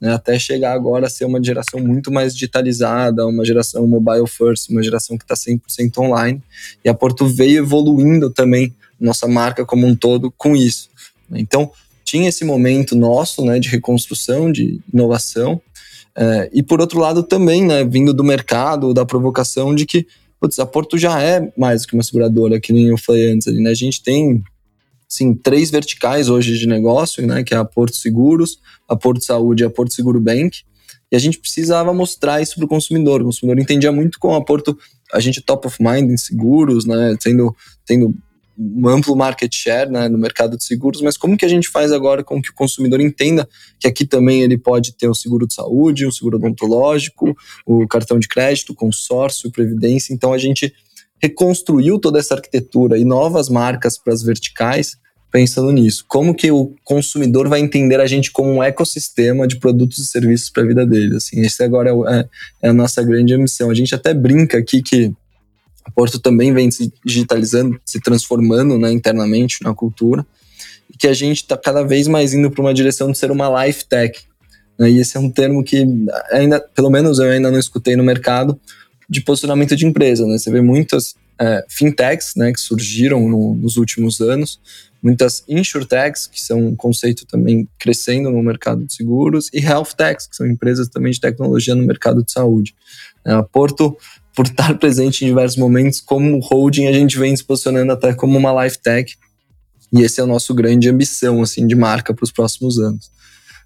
Né, 0.00 0.12
até 0.12 0.38
chegar 0.38 0.74
agora 0.74 1.06
a 1.06 1.10
ser 1.10 1.24
uma 1.24 1.42
geração 1.42 1.80
muito 1.80 2.12
mais 2.12 2.32
digitalizada, 2.32 3.26
uma 3.26 3.44
geração 3.44 3.86
mobile 3.86 4.28
first, 4.28 4.70
uma 4.70 4.82
geração 4.82 5.18
que 5.18 5.24
está 5.24 5.34
100% 5.34 5.98
online. 5.98 6.40
E 6.84 6.88
a 6.88 6.94
Porto 6.94 7.26
veio 7.26 7.58
evoluindo 7.58 8.30
também 8.30 8.74
nossa 9.00 9.26
marca 9.26 9.64
como 9.64 9.86
um 9.86 9.94
todo 9.94 10.32
com 10.36 10.56
isso. 10.56 10.88
Então, 11.32 11.70
tinha 12.04 12.28
esse 12.28 12.44
momento 12.44 12.96
nosso, 12.96 13.44
né, 13.44 13.58
de 13.58 13.68
reconstrução, 13.68 14.50
de 14.50 14.80
inovação, 14.92 15.60
é, 16.16 16.50
e 16.52 16.62
por 16.62 16.80
outro 16.80 16.98
lado 16.98 17.22
também, 17.22 17.64
né, 17.64 17.84
vindo 17.84 18.12
do 18.12 18.24
mercado, 18.24 18.94
da 18.94 19.04
provocação 19.04 19.74
de 19.74 19.86
que, 19.86 20.06
putz, 20.40 20.58
a 20.58 20.66
Porto 20.66 20.98
já 20.98 21.22
é 21.22 21.52
mais 21.56 21.86
que 21.86 21.94
uma 21.94 22.02
seguradora, 22.02 22.58
que 22.58 22.72
nem 22.72 22.86
eu 22.86 22.98
falei 22.98 23.32
antes 23.32 23.46
ali, 23.46 23.60
né, 23.60 23.70
a 23.70 23.74
gente 23.74 24.02
tem, 24.02 24.42
sim, 25.08 25.34
três 25.34 25.70
verticais 25.70 26.28
hoje 26.28 26.58
de 26.58 26.66
negócio, 26.66 27.26
né, 27.26 27.42
que 27.42 27.54
é 27.54 27.56
a 27.56 27.64
Porto 27.64 27.96
Seguros, 27.96 28.60
a 28.86 28.94
Porto 28.94 29.24
Saúde 29.24 29.62
e 29.62 29.66
a 29.66 29.70
Porto 29.70 29.94
Seguro 29.94 30.20
Bank, 30.20 30.58
e 31.10 31.16
a 31.16 31.18
gente 31.18 31.38
precisava 31.38 31.94
mostrar 31.94 32.42
isso 32.42 32.56
para 32.56 32.66
o 32.66 32.68
consumidor. 32.68 33.22
O 33.22 33.24
consumidor 33.24 33.58
entendia 33.58 33.90
muito 33.90 34.18
com 34.18 34.34
a 34.34 34.44
Porto, 34.44 34.78
a 35.12 35.20
gente 35.20 35.40
top 35.40 35.66
of 35.66 35.82
mind 35.82 36.10
em 36.10 36.16
seguros, 36.18 36.84
né, 36.84 37.16
tendo, 37.18 37.56
tendo 37.86 38.14
um 38.58 38.88
amplo 38.88 39.14
market 39.14 39.54
share 39.54 39.88
né, 39.88 40.08
no 40.08 40.18
mercado 40.18 40.56
de 40.56 40.64
seguros, 40.64 41.00
mas 41.00 41.16
como 41.16 41.36
que 41.36 41.44
a 41.44 41.48
gente 41.48 41.68
faz 41.68 41.92
agora 41.92 42.24
com 42.24 42.42
que 42.42 42.50
o 42.50 42.54
consumidor 42.54 43.00
entenda 43.00 43.48
que 43.78 43.86
aqui 43.86 44.04
também 44.04 44.42
ele 44.42 44.58
pode 44.58 44.92
ter 44.94 45.08
o 45.08 45.14
seguro 45.14 45.46
de 45.46 45.54
saúde, 45.54 46.04
o 46.04 46.12
seguro 46.12 46.38
odontológico, 46.38 47.36
o 47.64 47.86
cartão 47.86 48.18
de 48.18 48.26
crédito, 48.26 48.74
consórcio, 48.74 49.52
previdência. 49.52 50.12
Então 50.12 50.32
a 50.32 50.38
gente 50.38 50.74
reconstruiu 51.20 51.98
toda 51.98 52.18
essa 52.18 52.34
arquitetura 52.34 52.98
e 52.98 53.04
novas 53.04 53.48
marcas 53.48 53.98
para 53.98 54.12
as 54.12 54.22
verticais 54.22 54.96
pensando 55.30 55.70
nisso. 55.72 56.04
Como 56.08 56.34
que 56.34 56.50
o 56.50 56.74
consumidor 56.84 57.48
vai 57.48 57.60
entender 57.60 58.00
a 58.00 58.06
gente 58.06 58.30
como 58.30 58.50
um 58.50 58.62
ecossistema 58.62 59.46
de 59.46 59.58
produtos 59.58 59.98
e 59.98 60.06
serviços 60.06 60.50
para 60.50 60.62
a 60.62 60.66
vida 60.66 60.86
dele? 60.86 61.16
Assim, 61.16 61.40
esse 61.40 61.62
agora 61.62 61.90
é, 61.90 62.20
é, 62.20 62.28
é 62.62 62.68
a 62.70 62.72
nossa 62.72 63.02
grande 63.02 63.36
missão. 63.36 63.70
A 63.70 63.74
gente 63.74 63.94
até 63.94 64.14
brinca 64.14 64.58
aqui 64.58 64.82
que 64.82 65.12
a 65.84 65.90
Porto 65.90 66.18
também 66.18 66.52
vem 66.52 66.70
se 66.70 66.92
digitalizando, 67.04 67.80
se 67.84 68.00
transformando 68.00 68.78
né, 68.78 68.92
internamente 68.92 69.62
na 69.62 69.74
cultura, 69.74 70.26
e 70.92 70.96
que 70.96 71.06
a 71.06 71.14
gente 71.14 71.38
está 71.38 71.56
cada 71.56 71.82
vez 71.82 72.06
mais 72.06 72.32
indo 72.34 72.50
para 72.50 72.62
uma 72.62 72.74
direção 72.74 73.10
de 73.10 73.18
ser 73.18 73.30
uma 73.30 73.64
life 73.64 73.86
tech. 73.86 74.18
Né, 74.78 74.90
e 74.90 74.98
esse 74.98 75.16
é 75.16 75.20
um 75.20 75.30
termo 75.30 75.62
que 75.64 75.86
ainda, 76.30 76.60
pelo 76.74 76.90
menos 76.90 77.18
eu 77.18 77.30
ainda 77.30 77.50
não 77.50 77.58
escutei 77.58 77.96
no 77.96 78.04
mercado, 78.04 78.58
de 79.08 79.20
posicionamento 79.20 79.74
de 79.74 79.86
empresa. 79.86 80.26
Né? 80.26 80.38
Você 80.38 80.50
vê 80.50 80.60
muitas 80.60 81.14
é, 81.40 81.64
fintechs 81.68 82.34
né, 82.36 82.52
que 82.52 82.60
surgiram 82.60 83.28
no, 83.28 83.54
nos 83.54 83.76
últimos 83.76 84.20
anos, 84.20 84.60
muitas 85.02 85.44
insurtechs, 85.48 86.26
que 86.26 86.40
são 86.40 86.68
um 86.68 86.76
conceito 86.76 87.24
também 87.26 87.68
crescendo 87.78 88.30
no 88.30 88.42
mercado 88.42 88.84
de 88.84 88.92
seguros, 88.92 89.48
e 89.52 89.60
health 89.60 89.94
techs, 89.96 90.26
que 90.26 90.36
são 90.36 90.46
empresas 90.46 90.88
também 90.88 91.12
de 91.12 91.20
tecnologia 91.20 91.74
no 91.74 91.86
mercado 91.86 92.22
de 92.22 92.32
saúde. 92.32 92.74
É, 93.24 93.32
a 93.32 93.42
Porto 93.42 93.96
por 94.34 94.46
estar 94.46 94.76
presente 94.78 95.24
em 95.24 95.28
diversos 95.28 95.56
momentos, 95.56 96.00
como 96.00 96.38
holding, 96.40 96.86
a 96.86 96.92
gente 96.92 97.18
vem 97.18 97.36
se 97.36 97.44
posicionando 97.44 97.92
até 97.92 98.12
como 98.12 98.38
uma 98.38 98.64
life 98.64 98.78
tech. 98.78 99.16
E 99.92 100.02
esse 100.02 100.20
é 100.20 100.24
o 100.24 100.26
nosso 100.26 100.54
grande 100.54 100.88
ambição 100.88 101.40
assim 101.40 101.66
de 101.66 101.74
marca 101.74 102.12
para 102.12 102.24
os 102.24 102.30
próximos 102.30 102.78
anos. 102.78 103.10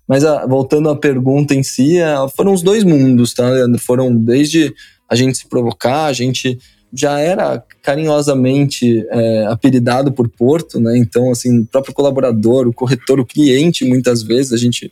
Mas 0.07 0.25
a, 0.25 0.43
ah, 0.43 0.47
voltando 0.47 0.89
à 0.89 0.97
pergunta 0.97 1.55
em 1.55 1.63
si, 1.63 2.01
a, 2.01 2.23
ah, 2.23 2.29
foram 2.29 2.53
os 2.53 2.63
dois 2.63 2.85
mundos, 2.85 3.35
tá, 3.35 3.49
Leandro? 3.49 3.81
Foram 3.81 4.15
desde 4.15 4.75
a 5.13 5.15
gente 5.15 5.37
se 5.37 5.47
provocar, 5.47 6.07
a 6.07 6.13
gente 6.13 6.59
já 6.91 7.19
era 7.19 7.63
carinhosamente 7.83 9.07
é, 9.11 9.47
apelidado 9.47 10.11
por 10.11 10.27
Porto, 10.27 10.81
né? 10.81 10.97
Então, 10.97 11.31
assim, 11.31 11.61
o 11.61 11.67
próprio 11.67 11.93
colaborador, 11.93 12.67
o 12.67 12.73
corretor, 12.73 13.21
o 13.21 13.27
cliente, 13.27 13.85
muitas 13.85 14.23
vezes 14.23 14.55
a 14.55 14.57
gente 14.57 14.91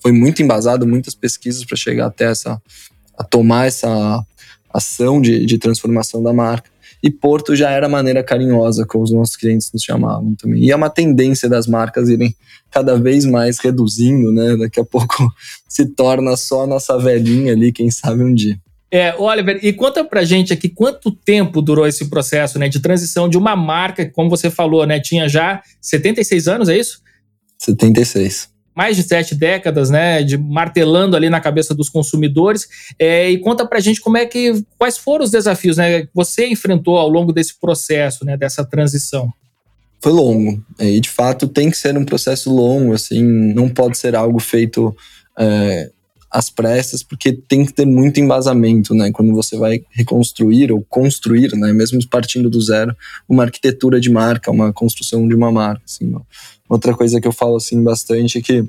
foi 0.00 0.12
muito 0.12 0.42
embasado, 0.42 0.86
muitas 0.86 1.14
pesquisas 1.14 1.62
para 1.62 1.76
chegar 1.76 2.06
até 2.06 2.24
essa, 2.24 2.60
a 3.18 3.22
tomar 3.22 3.66
essa 3.66 4.24
ação 4.72 5.20
de, 5.20 5.44
de 5.44 5.58
transformação 5.58 6.22
da 6.22 6.32
marca. 6.32 6.70
E 7.02 7.10
Porto 7.10 7.54
já 7.54 7.70
era 7.70 7.86
maneira 7.86 8.24
carinhosa 8.24 8.86
como 8.86 9.04
os 9.04 9.12
nossos 9.12 9.36
clientes 9.36 9.70
nos 9.74 9.82
chamavam 9.82 10.34
também. 10.36 10.64
E 10.64 10.70
é 10.70 10.76
uma 10.76 10.88
tendência 10.88 11.50
das 11.50 11.66
marcas 11.66 12.08
irem 12.08 12.34
cada 12.70 12.96
vez 12.98 13.26
mais 13.26 13.58
reduzindo, 13.58 14.32
né? 14.32 14.56
Daqui 14.56 14.80
a 14.80 14.84
pouco 14.84 15.30
se 15.68 15.84
torna 15.84 16.34
só 16.34 16.62
a 16.62 16.66
nossa 16.66 16.98
velhinha 16.98 17.52
ali, 17.52 17.72
quem 17.72 17.90
sabe 17.90 18.22
um 18.22 18.32
dia. 18.32 18.58
É, 18.94 19.12
Oliver, 19.18 19.58
e 19.60 19.72
conta 19.72 20.04
pra 20.04 20.22
gente 20.22 20.52
aqui 20.52 20.68
quanto 20.68 21.10
tempo 21.10 21.60
durou 21.60 21.84
esse 21.84 22.08
processo 22.08 22.60
né, 22.60 22.68
de 22.68 22.78
transição 22.78 23.28
de 23.28 23.36
uma 23.36 23.56
marca 23.56 24.04
que, 24.04 24.12
como 24.12 24.30
você 24.30 24.48
falou, 24.48 24.86
né, 24.86 25.00
tinha 25.00 25.28
já 25.28 25.60
76 25.80 26.46
anos, 26.46 26.68
é 26.68 26.78
isso? 26.78 27.00
76. 27.58 28.50
Mais 28.72 28.96
de 28.96 29.02
sete 29.02 29.34
décadas, 29.34 29.90
né, 29.90 30.22
de 30.22 30.38
martelando 30.38 31.16
ali 31.16 31.28
na 31.28 31.40
cabeça 31.40 31.74
dos 31.74 31.88
consumidores. 31.88 32.68
É, 32.96 33.28
e 33.28 33.38
conta 33.38 33.66
pra 33.66 33.80
gente 33.80 34.00
como 34.00 34.16
é 34.16 34.26
que, 34.26 34.64
quais 34.78 34.96
foram 34.96 35.24
os 35.24 35.30
desafios, 35.32 35.76
né, 35.76 36.02
que 36.02 36.10
você 36.14 36.46
enfrentou 36.46 36.96
ao 36.96 37.08
longo 37.08 37.32
desse 37.32 37.58
processo, 37.58 38.24
né, 38.24 38.36
dessa 38.36 38.64
transição. 38.64 39.28
Foi 40.00 40.12
longo, 40.12 40.62
e 40.78 41.00
de 41.00 41.08
fato 41.08 41.48
tem 41.48 41.68
que 41.68 41.76
ser 41.76 41.98
um 41.98 42.04
processo 42.04 42.48
longo, 42.48 42.92
assim, 42.92 43.24
não 43.24 43.68
pode 43.68 43.98
ser 43.98 44.14
algo 44.14 44.38
feito 44.38 44.94
é, 45.36 45.90
às 46.34 46.50
pressas, 46.50 47.00
porque 47.00 47.32
tem 47.32 47.64
que 47.64 47.72
ter 47.72 47.86
muito 47.86 48.18
embasamento, 48.18 48.92
né? 48.92 49.12
Quando 49.12 49.32
você 49.32 49.56
vai 49.56 49.84
reconstruir 49.90 50.72
ou 50.72 50.84
construir, 50.90 51.54
né? 51.54 51.72
Mesmo 51.72 52.04
partindo 52.08 52.50
do 52.50 52.60
zero, 52.60 52.92
uma 53.28 53.44
arquitetura 53.44 54.00
de 54.00 54.10
marca, 54.10 54.50
uma 54.50 54.72
construção 54.72 55.28
de 55.28 55.34
uma 55.36 55.52
marca, 55.52 55.82
assim. 55.84 56.12
Outra 56.68 56.92
coisa 56.92 57.20
que 57.20 57.28
eu 57.28 57.32
falo, 57.32 57.54
assim, 57.54 57.80
bastante 57.84 58.38
é 58.38 58.42
que 58.42 58.64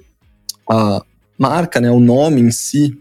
a 0.69 1.03
marca, 1.39 1.81
né? 1.81 1.89
O 1.89 2.00
nome 2.00 2.39
em 2.39 2.51
si, 2.51 2.95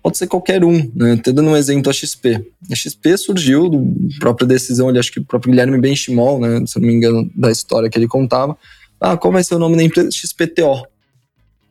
pode 0.00 0.18
ser 0.18 0.28
qualquer 0.28 0.64
um, 0.64 0.88
né? 0.94 1.14
Até 1.14 1.32
dando 1.32 1.50
um 1.50 1.56
exemplo, 1.56 1.90
a 1.90 1.92
XP. 1.92 2.46
A 2.70 2.76
XP 2.76 3.18
surgiu 3.18 3.68
do 3.68 3.92
própria 4.20 4.46
decisão, 4.46 4.88
ali, 4.88 5.00
acho 5.00 5.10
que 5.10 5.18
o 5.18 5.24
próprio 5.24 5.50
Guilherme 5.50 5.80
Benchimol, 5.80 6.38
né? 6.38 6.64
Se 6.64 6.78
não 6.78 6.86
me 6.86 6.94
engano, 6.94 7.28
da 7.34 7.50
história 7.50 7.90
que 7.90 7.98
ele 7.98 8.06
contava. 8.06 8.56
Ah, 9.00 9.16
qual 9.16 9.32
vai 9.32 9.42
ser 9.42 9.56
o 9.56 9.58
nome 9.58 9.76
da 9.76 9.82
empresa? 9.82 10.12
XPTO. 10.12 10.86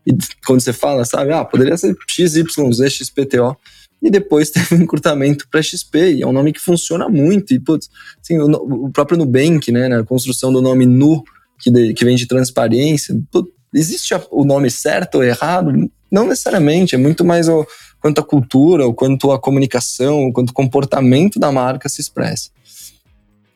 E 0.06 0.16
quando 0.46 0.62
você 0.62 0.72
fala, 0.72 1.04
sabe, 1.06 1.32
ah, 1.32 1.44
poderia 1.44 1.76
ser 1.78 1.96
XYZ, 2.08 2.92
XPTO. 2.92 3.58
E 4.02 4.10
depois 4.10 4.50
teve 4.52 4.76
um 4.76 4.82
encurtamento 4.82 5.48
para 5.50 5.62
XP, 5.62 6.16
e 6.16 6.22
é 6.22 6.28
um 6.28 6.34
nome 6.34 6.54
que 6.54 6.60
funciona 6.60 7.10
muito. 7.10 7.54
E, 7.54 7.60
putz, 7.60 7.90
assim, 8.22 8.38
o, 8.40 8.86
o 8.86 8.92
próprio 8.92 9.18
Nubank, 9.18 9.72
né, 9.72 9.88
na 9.88 10.04
construção 10.04 10.54
do 10.54 10.62
nome 10.62 10.86
Nu, 10.86 11.24
que, 11.60 11.72
de, 11.72 11.94
que 11.94 12.06
vem 12.06 12.16
de 12.16 12.28
transparência, 12.28 13.16
putz, 13.32 13.50
existe 13.74 14.14
a, 14.14 14.22
o 14.32 14.46
nome 14.46 14.70
certo 14.70 15.16
ou 15.16 15.24
errado? 15.24 15.72
Não 16.12 16.28
necessariamente, 16.28 16.96
é 16.96 16.98
muito 16.98 17.26
mais 17.26 17.50
o, 17.50 17.66
quanto 18.00 18.22
a 18.22 18.24
cultura, 18.24 18.88
o 18.88 18.94
quanto 18.94 19.32
a 19.32 19.40
comunicação, 19.40 20.28
o 20.28 20.34
quanto 20.34 20.52
o 20.52 20.54
comportamento 20.54 21.40
da 21.40 21.52
marca 21.52 21.90
se 21.90 22.00
expressa. 22.02 22.52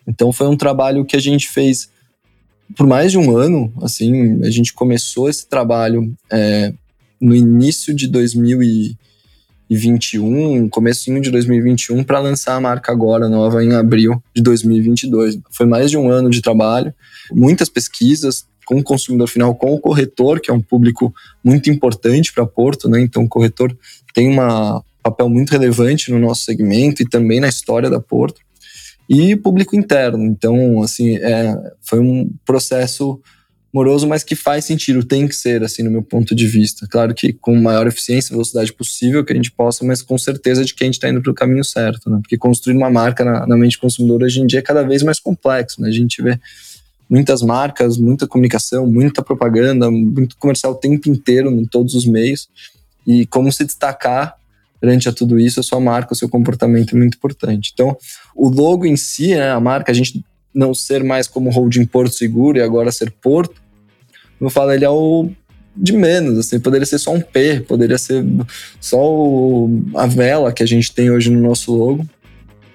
Então 0.07 0.33
foi 0.33 0.47
um 0.47 0.57
trabalho 0.57 1.05
que 1.05 1.15
a 1.15 1.19
gente 1.19 1.47
fez 1.47 1.89
por 2.75 2.87
mais 2.87 3.11
de 3.11 3.17
um 3.17 3.35
ano, 3.35 3.73
assim, 3.81 4.41
a 4.43 4.49
gente 4.49 4.73
começou 4.73 5.29
esse 5.29 5.45
trabalho 5.47 6.13
é, 6.31 6.73
no 7.19 7.35
início 7.35 7.93
de 7.93 8.07
2021, 8.07 10.69
comecinho 10.69 11.19
de 11.21 11.29
2021, 11.31 12.01
para 12.03 12.19
lançar 12.19 12.55
a 12.55 12.61
marca 12.61 12.91
agora 12.91 13.27
nova 13.27 13.63
em 13.63 13.73
abril 13.73 14.21
de 14.35 14.43
2022. 14.43 15.39
Foi 15.49 15.65
mais 15.65 15.89
de 15.89 15.97
um 15.97 16.07
ano 16.09 16.29
de 16.29 16.41
trabalho, 16.41 16.93
muitas 17.31 17.69
pesquisas 17.69 18.45
com 18.65 18.77
o 18.77 18.83
consumidor 18.83 19.27
final, 19.27 19.55
com 19.55 19.73
o 19.73 19.79
corretor, 19.79 20.39
que 20.39 20.51
é 20.51 20.53
um 20.53 20.61
público 20.61 21.11
muito 21.43 21.71
importante 21.71 22.31
para 22.31 22.45
Porto, 22.45 22.87
né? 22.87 23.01
Então, 23.01 23.23
o 23.23 23.27
corretor 23.27 23.75
tem 24.13 24.29
um 24.29 24.35
papel 25.01 25.27
muito 25.27 25.49
relevante 25.49 26.11
no 26.11 26.19
nosso 26.19 26.43
segmento 26.43 27.01
e 27.01 27.09
também 27.09 27.39
na 27.39 27.49
história 27.49 27.89
da 27.89 27.99
Porto 27.99 28.41
e 29.09 29.35
público 29.35 29.75
interno. 29.75 30.23
Então, 30.23 30.83
assim, 30.83 31.17
é, 31.17 31.57
foi 31.81 31.99
um 31.99 32.29
processo 32.45 33.19
moroso, 33.73 34.07
mas 34.07 34.23
que 34.23 34.35
faz 34.35 34.65
sentido, 34.65 35.03
tem 35.03 35.27
que 35.27 35.35
ser, 35.35 35.63
assim, 35.63 35.83
no 35.83 35.91
meu 35.91 36.03
ponto 36.03 36.35
de 36.35 36.47
vista. 36.47 36.87
Claro 36.87 37.13
que 37.13 37.33
com 37.33 37.55
maior 37.55 37.87
eficiência 37.87 38.31
e 38.31 38.33
velocidade 38.33 38.73
possível 38.73 39.23
que 39.25 39.33
a 39.33 39.35
gente 39.35 39.51
possa, 39.51 39.83
mas 39.83 40.01
com 40.01 40.17
certeza 40.17 40.63
de 40.63 40.73
que 40.73 40.83
a 40.83 40.85
gente 40.85 40.95
está 40.95 41.09
indo 41.09 41.21
para 41.21 41.31
o 41.31 41.35
caminho 41.35 41.63
certo, 41.63 42.09
né? 42.09 42.19
Porque 42.21 42.37
construir 42.37 42.75
uma 42.75 42.89
marca 42.89 43.23
na, 43.23 43.45
na 43.45 43.57
mente 43.57 43.77
consumidora 43.77 44.25
hoje 44.25 44.41
em 44.41 44.47
dia 44.47 44.59
é 44.59 44.63
cada 44.63 44.83
vez 44.83 45.03
mais 45.03 45.19
complexo, 45.19 45.81
né? 45.81 45.89
A 45.89 45.91
gente 45.91 46.21
vê 46.21 46.39
muitas 47.09 47.41
marcas, 47.41 47.97
muita 47.97 48.27
comunicação, 48.27 48.87
muita 48.87 49.23
propaganda, 49.23 49.89
muito 49.89 50.37
comercial 50.37 50.73
o 50.73 50.75
tempo 50.75 51.09
inteiro 51.09 51.51
em 51.51 51.65
todos 51.65 51.93
os 51.95 52.05
meios. 52.05 52.47
E 53.05 53.25
como 53.27 53.51
se 53.51 53.65
destacar 53.65 54.38
perante 54.79 55.09
a 55.09 55.11
tudo 55.11 55.39
isso, 55.39 55.59
a 55.59 55.63
sua 55.63 55.79
marca, 55.79 56.13
o 56.13 56.15
seu 56.15 56.29
comportamento 56.29 56.95
é 56.95 56.97
muito 56.97 57.15
importante. 57.15 57.71
Então, 57.73 57.97
o 58.35 58.49
logo 58.49 58.85
em 58.85 58.95
si, 58.95 59.35
né, 59.35 59.51
a 59.51 59.59
marca, 59.59 59.91
a 59.91 59.95
gente 59.95 60.23
não 60.53 60.73
ser 60.73 61.03
mais 61.03 61.27
como 61.27 61.49
holding 61.49 61.85
Porto 61.85 62.13
Seguro 62.13 62.57
e 62.57 62.61
agora 62.61 62.91
ser 62.91 63.11
Porto, 63.11 63.61
eu 64.39 64.49
falo, 64.49 64.71
ele 64.71 64.85
é 64.85 64.89
o 64.89 65.29
de 65.75 65.93
menos, 65.93 66.37
assim, 66.37 66.59
poderia 66.59 66.85
ser 66.85 66.97
só 66.97 67.13
um 67.13 67.21
P, 67.21 67.61
poderia 67.61 67.97
ser 67.97 68.25
só 68.81 68.97
o, 68.99 69.81
a 69.95 70.05
vela 70.05 70.51
que 70.51 70.63
a 70.63 70.65
gente 70.65 70.93
tem 70.93 71.09
hoje 71.09 71.29
no 71.29 71.39
nosso 71.39 71.73
logo. 71.73 72.05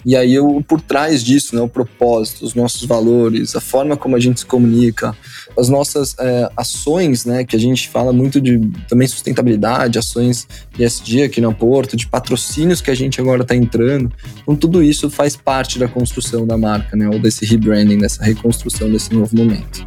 E 0.05 0.15
aí, 0.15 0.35
eu, 0.35 0.63
por 0.67 0.81
trás 0.81 1.23
disso, 1.23 1.55
né, 1.55 1.63
o 1.63 1.69
propósito, 1.69 2.45
os 2.45 2.55
nossos 2.55 2.85
valores, 2.85 3.57
a 3.57 3.61
forma 3.61 3.97
como 3.97 4.17
a 4.17 4.21
gente 4.21 4.41
se 4.41 4.47
comunica, 4.47 5.17
as 5.59 5.69
nossas 5.69 6.15
é, 6.19 6.51
ações, 6.57 7.25
né, 7.25 7.45
que 7.45 7.57
a 7.57 7.59
gente 7.59 7.89
fala 7.89 8.13
muito 8.13 8.41
de 8.41 8.61
também 8.89 9.09
sustentabilidade, 9.09 9.99
ações 9.99 10.47
ESG 10.79 11.23
aqui 11.23 11.41
no 11.41 11.55
Porto, 11.55 11.97
de 11.97 12.07
patrocínios 12.07 12.81
que 12.81 12.91
a 12.91 12.95
gente 12.95 13.21
agora 13.21 13.43
está 13.43 13.55
entrando. 13.55 14.13
Então, 14.43 14.55
tudo 14.55 14.83
isso 14.83 15.09
faz 15.09 15.37
parte 15.37 15.79
da 15.79 15.89
construção 15.89 16.47
da 16.47 16.59
marca, 16.59 16.97
né, 16.97 17.09
ou 17.09 17.19
desse 17.19 17.47
rebranding, 17.47 17.99
dessa 17.99 18.23
reconstrução 18.23 18.91
desse 18.91 19.15
novo 19.15 19.35
momento. 19.37 19.85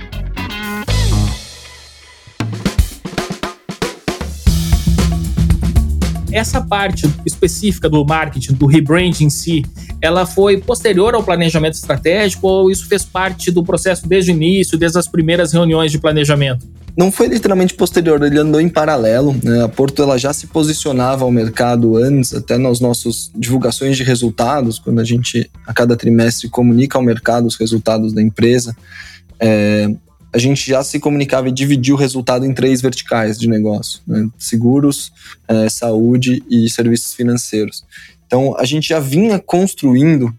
Essa 6.32 6.62
parte 6.62 7.10
específica 7.26 7.90
do 7.90 8.04
marketing, 8.06 8.54
do 8.54 8.66
rebranding 8.66 9.26
em 9.26 9.30
si, 9.30 9.64
ela 10.02 10.26
foi 10.26 10.58
posterior 10.58 11.16
ao 11.16 11.24
planejamento 11.24 11.76
estratégico 11.76 12.48
ou 12.48 12.72
isso 12.72 12.88
fez 12.88 13.04
parte 13.04 13.52
do 13.52 13.64
processo 13.64 14.08
desde 14.08 14.32
o 14.32 14.34
início, 14.34 14.78
desde 14.78 14.98
as 14.98 15.08
primeiras 15.08 15.54
reuniões 15.54 15.92
de 15.92 16.00
planejamento? 16.00 16.66
Não 16.98 17.12
foi 17.12 17.28
literalmente 17.28 17.76
posterior, 17.76 18.22
ele 18.24 18.40
andou 18.40 18.60
em 18.60 18.68
paralelo. 18.68 19.36
Né? 19.44 19.64
A 19.64 19.68
Porto 19.68 20.02
ela 20.02 20.18
já 20.18 20.34
se 20.34 20.48
posicionava 20.48 21.24
ao 21.24 21.32
mercado 21.32 21.96
antes, 21.96 22.34
até 22.34 22.58
nas 22.58 22.80
nossas 22.80 23.30
divulgações 23.36 23.96
de 23.96 24.04
resultados, 24.04 24.80
quando 24.80 25.00
a 25.00 25.04
gente 25.04 25.48
a 25.66 25.74
cada 25.74 25.96
trimestre 25.96 26.50
comunica 26.50 26.98
ao 26.98 27.04
mercado 27.04 27.46
os 27.46 27.56
resultados 27.56 28.14
da 28.14 28.22
empresa. 28.22 28.76
É, 29.40 29.94
a 30.34 30.38
gente 30.38 30.70
já 30.70 30.84
se 30.84 31.00
comunicava 31.00 31.48
e 31.48 31.52
dividia 31.52 31.94
o 31.94 31.98
resultado 31.98 32.46
em 32.46 32.54
três 32.54 32.82
verticais 32.82 33.40
de 33.40 33.48
negócio: 33.48 34.02
né? 34.06 34.30
seguros, 34.38 35.12
é, 35.48 35.70
saúde 35.70 36.44
e 36.50 36.70
serviços 36.70 37.14
financeiros. 37.14 37.84
Então 38.26 38.56
a 38.58 38.66
gente 38.66 38.90
já 38.90 39.00
vinha 39.00 39.40
construindo 39.40 40.34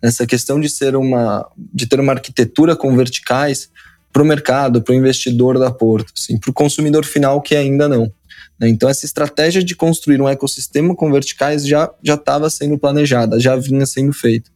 essa 0.00 0.26
questão 0.26 0.60
de 0.60 0.68
ser 0.68 0.96
uma, 0.96 1.48
de 1.72 1.86
ter 1.86 2.00
uma 2.00 2.12
arquitetura 2.12 2.76
com 2.76 2.96
verticais 2.96 3.70
para 4.12 4.22
o 4.22 4.26
mercado, 4.26 4.82
para 4.82 4.92
o 4.92 4.96
investidor 4.96 5.58
da 5.58 5.70
Porto, 5.70 6.12
assim, 6.16 6.38
para 6.38 6.50
o 6.50 6.54
consumidor 6.54 7.04
final 7.04 7.40
que 7.40 7.56
ainda 7.56 7.88
não. 7.88 8.10
Né? 8.58 8.68
Então 8.68 8.88
essa 8.88 9.04
estratégia 9.04 9.62
de 9.62 9.74
construir 9.74 10.20
um 10.20 10.28
ecossistema 10.28 10.94
com 10.94 11.12
verticais 11.12 11.66
já 11.66 11.90
já 12.02 12.14
estava 12.14 12.48
sendo 12.48 12.78
planejada, 12.78 13.40
já 13.40 13.56
vinha 13.56 13.84
sendo 13.86 14.12
feita. 14.12 14.50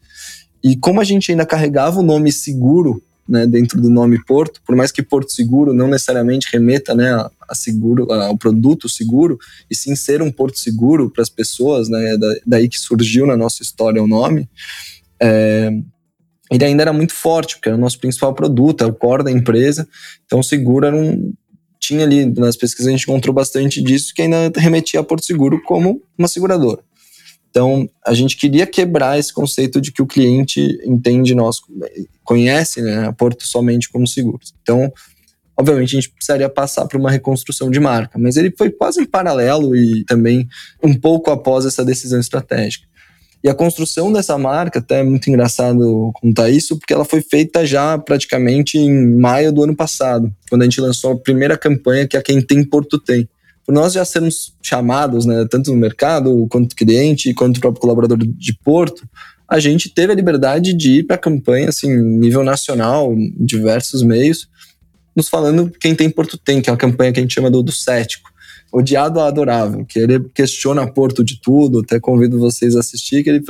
E 0.62 0.76
como 0.76 1.00
a 1.00 1.04
gente 1.04 1.30
ainda 1.30 1.46
carregava 1.46 2.00
o 2.00 2.02
nome 2.02 2.32
seguro 2.32 3.02
né, 3.28 3.46
dentro 3.46 3.80
do 3.80 3.90
nome 3.90 4.22
Porto, 4.24 4.60
por 4.64 4.74
mais 4.74 4.90
que 4.90 5.02
Porto 5.02 5.30
Seguro 5.30 5.74
não 5.74 5.88
necessariamente 5.88 6.48
remeta 6.52 6.94
né, 6.94 7.12
a, 7.12 7.30
a 7.48 7.54
seguro, 7.54 8.10
ao 8.10 8.36
produto 8.36 8.88
seguro, 8.88 9.38
e 9.70 9.74
sim 9.74 9.94
ser 9.94 10.22
um 10.22 10.30
porto 10.30 10.58
seguro 10.58 11.10
para 11.10 11.22
as 11.22 11.28
pessoas, 11.28 11.88
né, 11.88 12.16
da, 12.16 12.34
daí 12.46 12.68
que 12.68 12.78
surgiu 12.78 13.26
na 13.26 13.36
nossa 13.36 13.62
história 13.62 14.02
o 14.02 14.06
nome, 14.06 14.48
é, 15.20 15.70
ele 16.50 16.64
ainda 16.64 16.82
era 16.82 16.92
muito 16.92 17.12
forte, 17.12 17.56
porque 17.56 17.68
era 17.68 17.76
o 17.76 17.80
nosso 17.80 17.98
principal 17.98 18.34
produto, 18.34 18.82
é 18.82 18.86
o 18.86 18.94
core 18.94 19.24
da 19.24 19.30
empresa, 19.30 19.86
então 20.24 20.42
seguro 20.42 20.86
era 20.86 20.96
um, 20.96 21.32
tinha 21.78 22.04
ali, 22.04 22.26
nas 22.26 22.56
pesquisas 22.56 22.88
a 22.88 22.90
gente 22.90 23.04
encontrou 23.04 23.34
bastante 23.34 23.82
disso, 23.82 24.12
que 24.14 24.22
ainda 24.22 24.50
remetia 24.56 25.00
a 25.00 25.04
Porto 25.04 25.24
Seguro 25.24 25.62
como 25.62 26.02
uma 26.16 26.28
seguradora. 26.28 26.82
Então, 27.58 27.90
a 28.06 28.14
gente 28.14 28.36
queria 28.36 28.64
quebrar 28.68 29.18
esse 29.18 29.34
conceito 29.34 29.80
de 29.80 29.90
que 29.90 30.00
o 30.00 30.06
cliente 30.06 30.60
entende 30.84 31.34
nós, 31.34 31.56
conhece 32.22 32.80
né, 32.80 33.08
a 33.08 33.12
Porto 33.12 33.44
somente 33.44 33.88
como 33.88 34.06
seguros. 34.06 34.54
Então, 34.62 34.92
obviamente, 35.58 35.96
a 35.96 36.00
gente 36.00 36.10
precisaria 36.12 36.48
passar 36.48 36.86
por 36.86 37.00
uma 37.00 37.10
reconstrução 37.10 37.68
de 37.68 37.80
marca, 37.80 38.16
mas 38.16 38.36
ele 38.36 38.54
foi 38.56 38.70
quase 38.70 39.00
em 39.00 39.04
paralelo 39.04 39.74
e 39.74 40.04
também 40.04 40.46
um 40.80 40.94
pouco 40.94 41.32
após 41.32 41.66
essa 41.66 41.84
decisão 41.84 42.20
estratégica. 42.20 42.86
E 43.42 43.48
a 43.48 43.54
construção 43.54 44.12
dessa 44.12 44.38
marca, 44.38 44.78
até 44.78 45.00
é 45.00 45.02
muito 45.02 45.28
engraçado 45.28 46.12
contar 46.14 46.50
isso, 46.50 46.78
porque 46.78 46.94
ela 46.94 47.04
foi 47.04 47.20
feita 47.20 47.66
já 47.66 47.98
praticamente 47.98 48.78
em 48.78 49.16
maio 49.16 49.52
do 49.52 49.64
ano 49.64 49.74
passado, 49.74 50.32
quando 50.48 50.62
a 50.62 50.64
gente 50.64 50.80
lançou 50.80 51.14
a 51.14 51.18
primeira 51.18 51.58
campanha, 51.58 52.06
que 52.06 52.16
é 52.16 52.22
Quem 52.22 52.40
Tem 52.40 52.62
Porto 52.62 53.00
Tem 53.00 53.28
por 53.68 53.74
nós 53.74 53.92
já 53.92 54.02
sermos 54.02 54.54
chamados, 54.62 55.26
né, 55.26 55.46
tanto 55.50 55.70
no 55.70 55.76
mercado, 55.76 56.46
quanto 56.48 56.74
cliente, 56.74 57.34
quanto 57.34 57.60
próprio 57.60 57.82
colaborador 57.82 58.16
de 58.16 58.58
Porto, 58.64 59.06
a 59.46 59.60
gente 59.60 59.90
teve 59.90 60.10
a 60.10 60.16
liberdade 60.16 60.72
de 60.72 61.00
ir 61.00 61.02
para 61.02 61.16
a 61.16 61.18
campanha, 61.18 61.68
assim, 61.68 61.94
nível 61.94 62.42
nacional, 62.42 63.12
em 63.12 63.30
diversos 63.44 64.02
meios, 64.02 64.48
nos 65.14 65.28
falando 65.28 65.70
quem 65.78 65.94
tem 65.94 66.08
Porto 66.08 66.38
tem, 66.38 66.62
que 66.62 66.70
é 66.70 66.72
uma 66.72 66.78
campanha 66.78 67.12
que 67.12 67.20
a 67.20 67.22
gente 67.22 67.34
chama 67.34 67.50
do, 67.50 67.62
do 67.62 67.70
cético. 67.70 68.30
Odiado 68.72 69.20
a 69.20 69.28
adorável, 69.28 69.84
que 69.84 69.98
ele 69.98 70.18
questiona 70.34 70.90
Porto 70.90 71.22
de 71.22 71.38
tudo, 71.38 71.80
até 71.80 72.00
convido 72.00 72.38
vocês 72.38 72.74
a 72.74 72.80
assistir, 72.80 73.22
que 73.22 73.28
ele 73.28 73.44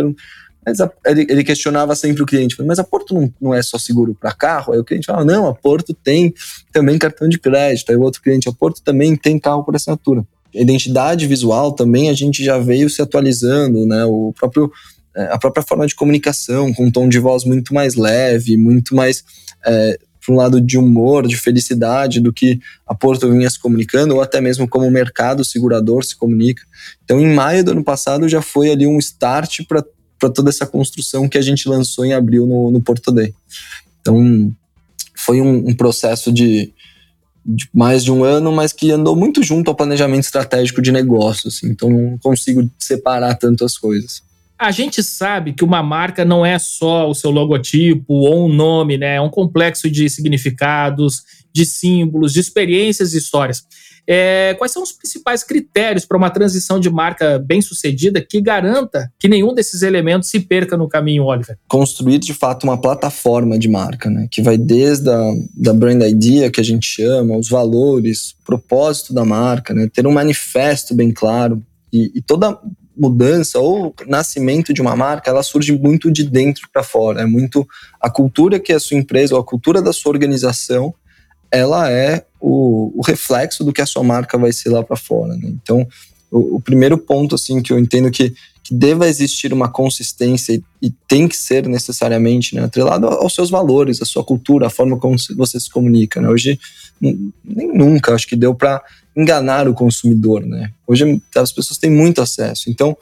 mas 0.65 0.81
a, 0.81 0.91
ele, 1.07 1.27
ele, 1.29 1.45
questionava 1.45 1.95
sempre 1.95 2.23
o 2.23 2.27
cliente, 2.27 2.57
mas 2.63 2.79
a 2.79 2.85
Porto 2.85 3.15
não, 3.15 3.33
não 3.41 3.55
é 3.55 3.63
só 3.63 3.79
seguro 3.79 4.15
para 4.15 4.33
carro? 4.33 4.73
Aí 4.73 4.79
o 4.79 4.85
cliente 4.85 5.07
falava, 5.07 5.25
não, 5.25 5.47
a 5.47 5.55
Porto 5.55 5.95
tem 5.95 6.35
também 6.73 6.99
cartão 6.99 7.29
de 7.29 7.39
crédito. 7.39 7.91
Aí 7.91 7.97
o 7.97 8.03
outro 8.03 8.21
cliente, 8.21 8.49
a 8.49 8.53
Porto 8.53 8.83
também 8.83 9.17
tem 9.17 9.39
carro 9.39 9.65
por 9.65 9.75
assinatura. 9.75 10.27
Identidade 10.53 11.27
visual 11.27 11.73
também 11.73 12.11
a 12.11 12.15
gente 12.15 12.45
já 12.45 12.59
veio 12.59 12.91
se 12.91 13.01
atualizando, 13.01 13.87
né? 13.87 14.05
O 14.05 14.33
próprio, 14.39 14.71
é, 15.17 15.25
a 15.33 15.39
própria 15.39 15.63
forma 15.63 15.87
de 15.87 15.95
comunicação, 15.95 16.73
com 16.75 16.87
um 16.87 16.91
tom 16.91 17.09
de 17.09 17.19
voz 17.19 17.45
muito 17.45 17.73
mais 17.73 17.95
leve, 17.95 18.57
muito 18.57 18.95
mais 18.95 19.25
é, 19.65 19.99
para 20.25 20.35
um 20.35 20.37
lado 20.37 20.61
de 20.61 20.77
humor, 20.77 21.27
de 21.27 21.37
felicidade, 21.37 22.21
do 22.21 22.33
que 22.33 22.61
a 22.87 22.95
Porto 22.95 23.31
vinha 23.31 23.49
se 23.49 23.59
comunicando, 23.59 24.15
ou 24.15 24.21
até 24.21 24.41
mesmo 24.41 24.69
como 24.69 24.87
o 24.87 24.91
mercado 24.91 25.45
segurador 25.45 26.05
se 26.05 26.17
comunica. 26.17 26.63
Então, 27.03 27.19
em 27.19 27.35
maio 27.35 27.65
do 27.65 27.71
ano 27.71 27.83
passado, 27.83 28.29
já 28.29 28.43
foi 28.43 28.71
ali 28.71 28.87
um 28.87 28.99
start 28.99 29.61
para 29.67 29.83
para 30.19 30.31
toda 30.31 30.51
essa 30.51 30.67
construção 30.67 31.29
que 31.29 31.39
a 31.39 31.43
gente 31.43 31.69
lançou 31.69 32.05
em 32.05 32.13
abril 32.13 32.47
no, 32.47 32.71
no 32.71 32.81
Porto 32.81 33.13
Day. 33.13 33.35
Então, 34.01 34.53
foi 35.17 35.41
um, 35.41 35.69
um 35.69 35.75
processo 35.75 36.33
de, 36.33 36.73
de, 37.45 37.69
mais 37.73 38.05
de 38.05 38.13
um 38.13 38.25
ano, 38.25 38.51
mas 38.53 38.73
que 38.73 38.91
andou 38.91 39.15
muito 39.15 39.43
junto 39.43 39.69
ao 39.69 39.75
planejamento 39.75 40.25
estratégico 40.25 40.81
de 40.83 40.93
negócios. 40.93 41.57
Assim, 41.57 41.69
então, 41.69 41.91
não 41.91 42.19
consigo 42.19 42.69
separar 42.79 43.35
tanto 43.35 43.65
as 43.65 43.77
coisas. 43.77 44.23
A 44.59 44.73
gente 44.73 45.05
sabe 45.05 45.53
que 45.53 45.63
uma 45.63 45.83
marca 45.85 46.25
não 46.25 46.45
é 46.45 46.59
só 46.59 47.09
o 47.09 47.15
seu 47.15 47.31
logotipo 47.31 48.13
ou 48.13 48.47
um 48.47 48.53
nome, 48.53 48.99
né? 48.99 49.15
É 49.15 49.21
um 49.21 49.31
complexo 49.31 49.89
de 49.89 50.11
significados, 50.11 51.23
de 51.53 51.65
símbolos, 51.65 52.33
de 52.33 52.41
experiências 52.41 53.15
e 53.15 53.19
histórias. 53.19 53.65
É, 54.11 54.55
quais 54.57 54.73
são 54.73 54.83
os 54.83 54.91
principais 54.91 55.45
critérios 55.45 56.07
para 56.07 56.17
uma 56.17 56.31
transição 56.31 56.81
de 56.81 56.89
marca 56.89 57.39
bem 57.39 57.61
sucedida 57.61 58.23
que 58.23 58.41
garanta 58.41 59.13
que 59.19 59.29
nenhum 59.29 59.53
desses 59.53 59.83
elementos 59.83 60.31
se 60.31 60.41
perca 60.41 60.79
no 60.79 60.89
caminho, 60.89 61.25
Oliver? 61.25 61.59
Construir 61.69 62.19
de 62.19 62.33
fato 62.33 62.65
uma 62.65 62.81
plataforma 62.81 63.59
de 63.59 63.69
marca, 63.69 64.09
né? 64.09 64.27
Que 64.31 64.41
vai 64.41 64.57
desde 64.57 65.11
a 65.11 65.33
da 65.55 65.75
brand 65.75 66.03
idea 66.05 66.51
que 66.51 66.59
a 66.59 66.65
gente 66.65 66.87
chama, 66.87 67.37
os 67.37 67.51
valores, 67.51 68.31
o 68.31 68.45
propósito 68.47 69.13
da 69.13 69.27
marca, 69.27 69.75
né? 69.75 69.91
Ter 69.93 70.07
um 70.07 70.13
manifesto 70.13 70.95
bem 70.95 71.13
claro 71.13 71.63
e, 71.93 72.11
e 72.15 72.23
toda 72.23 72.59
mudança 72.97 73.59
ou 73.59 73.95
nascimento 74.07 74.73
de 74.73 74.81
uma 74.81 74.97
marca, 74.97 75.31
ela 75.31 75.43
surge 75.43 75.79
muito 75.79 76.11
de 76.11 76.25
dentro 76.25 76.67
para 76.73 76.83
fora. 76.83 77.21
É 77.21 77.27
muito 77.27 77.69
a 78.01 78.09
cultura 78.09 78.59
que 78.59 78.73
a 78.73 78.81
sua 78.81 78.97
empresa 78.97 79.35
ou 79.35 79.41
a 79.41 79.45
cultura 79.45 79.83
da 79.83 79.93
sua 79.93 80.13
organização 80.13 80.95
ela 81.51 81.91
é 81.91 82.25
o, 82.41 82.93
o 82.97 83.03
reflexo 83.03 83.65
do 83.65 83.73
que 83.73 83.83
a 83.83 83.87
sua 83.87 84.03
marca 84.03 84.39
vai 84.39 84.53
ser 84.53 84.71
lá 84.71 84.83
para 84.83 84.97
fora. 84.97 85.35
Né? 85.37 85.53
Então, 85.63 85.87
o, 86.31 86.57
o, 86.57 86.61
primeiro 86.61 86.99
ponto 86.99 87.35
assim 87.35 87.63
que 87.63 87.73
eu 87.73 87.79
entendo 87.79 88.11
que, 88.11 88.35
que 88.63 88.75
deva 88.75 89.09
existir 89.09 89.53
uma 89.53 89.69
consistência 89.69 90.55
e, 90.55 90.63
e 90.83 90.91
tem 91.09 91.27
que 91.27 91.37
ser 91.37 91.67
necessariamente 91.67 92.55
né, 92.55 92.65
atrelado 92.65 93.07
aos 93.07 93.35
seus 93.35 93.51
valores, 93.51 94.03
à 94.03 94.05
sua 94.05 94.23
cultura, 94.23 94.67
a 94.67 94.71
forma 94.71 94.99
como 94.99 95.17
você 95.37 95.59
se 95.59 95.71
comunica. 95.71 96.21
Né? 96.21 96.29
Hoje, 96.29 96.59
nem 97.01 97.73
nunca 97.73 98.15
acho 98.15 98.27
que 98.27 98.37
deu 98.37 98.55
para 98.55 98.83
enganar 99.17 99.69
o 99.69 99.75
consumidor. 99.75 100.45
Né? 100.45 100.71
Hoje 100.87 101.21
as 101.37 101.53
pessoas 101.53 101.79
têm 101.79 101.91
muito 101.91 102.21
acesso. 102.21 102.71
Então, 102.71 102.97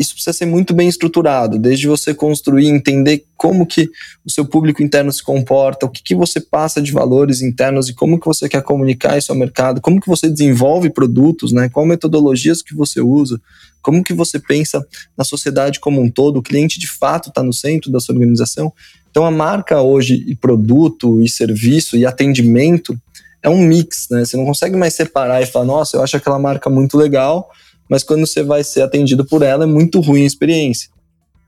isso 0.00 0.14
precisa 0.14 0.32
ser 0.32 0.46
muito 0.46 0.72
bem 0.72 0.88
estruturado, 0.88 1.58
desde 1.58 1.86
você 1.86 2.14
construir, 2.14 2.68
entender 2.68 3.26
como 3.36 3.66
que 3.66 3.90
o 4.24 4.30
seu 4.30 4.46
público 4.46 4.82
interno 4.82 5.12
se 5.12 5.22
comporta, 5.22 5.84
o 5.84 5.90
que, 5.90 6.02
que 6.02 6.14
você 6.14 6.40
passa 6.40 6.80
de 6.80 6.90
valores 6.90 7.42
internos 7.42 7.90
e 7.90 7.92
como 7.92 8.18
que 8.18 8.24
você 8.24 8.48
quer 8.48 8.62
comunicar 8.62 9.18
isso 9.18 9.30
ao 9.30 9.36
mercado, 9.36 9.78
como 9.78 10.00
que 10.00 10.08
você 10.08 10.30
desenvolve 10.30 10.88
produtos, 10.88 11.52
né? 11.52 11.68
Qual 11.68 11.84
metodologias 11.84 12.62
que 12.62 12.74
você 12.74 12.98
usa, 12.98 13.38
como 13.82 14.02
que 14.02 14.14
você 14.14 14.38
pensa 14.38 14.82
na 15.18 15.22
sociedade 15.22 15.78
como 15.78 16.00
um 16.00 16.10
todo, 16.10 16.38
o 16.38 16.42
cliente 16.42 16.80
de 16.80 16.86
fato 16.86 17.28
está 17.28 17.42
no 17.42 17.52
centro 17.52 17.92
da 17.92 18.00
sua 18.00 18.14
organização. 18.14 18.72
Então 19.10 19.26
a 19.26 19.30
marca 19.30 19.82
hoje 19.82 20.24
e 20.26 20.34
produto 20.34 21.20
e 21.20 21.28
serviço 21.28 21.94
e 21.98 22.06
atendimento 22.06 22.98
é 23.42 23.50
um 23.50 23.58
mix, 23.58 24.06
né? 24.10 24.24
Você 24.24 24.38
não 24.38 24.46
consegue 24.46 24.78
mais 24.78 24.94
separar 24.94 25.42
e 25.42 25.46
falar, 25.46 25.66
nossa, 25.66 25.98
eu 25.98 26.02
acho 26.02 26.16
aquela 26.16 26.38
marca 26.38 26.70
muito 26.70 26.96
legal, 26.96 27.50
mas 27.90 28.04
quando 28.04 28.26
você 28.26 28.42
vai 28.42 28.62
ser 28.62 28.82
atendido 28.82 29.24
por 29.24 29.42
ela 29.42 29.64
é 29.64 29.66
muito 29.66 30.00
ruim 30.00 30.22
a 30.22 30.26
experiência. 30.26 30.88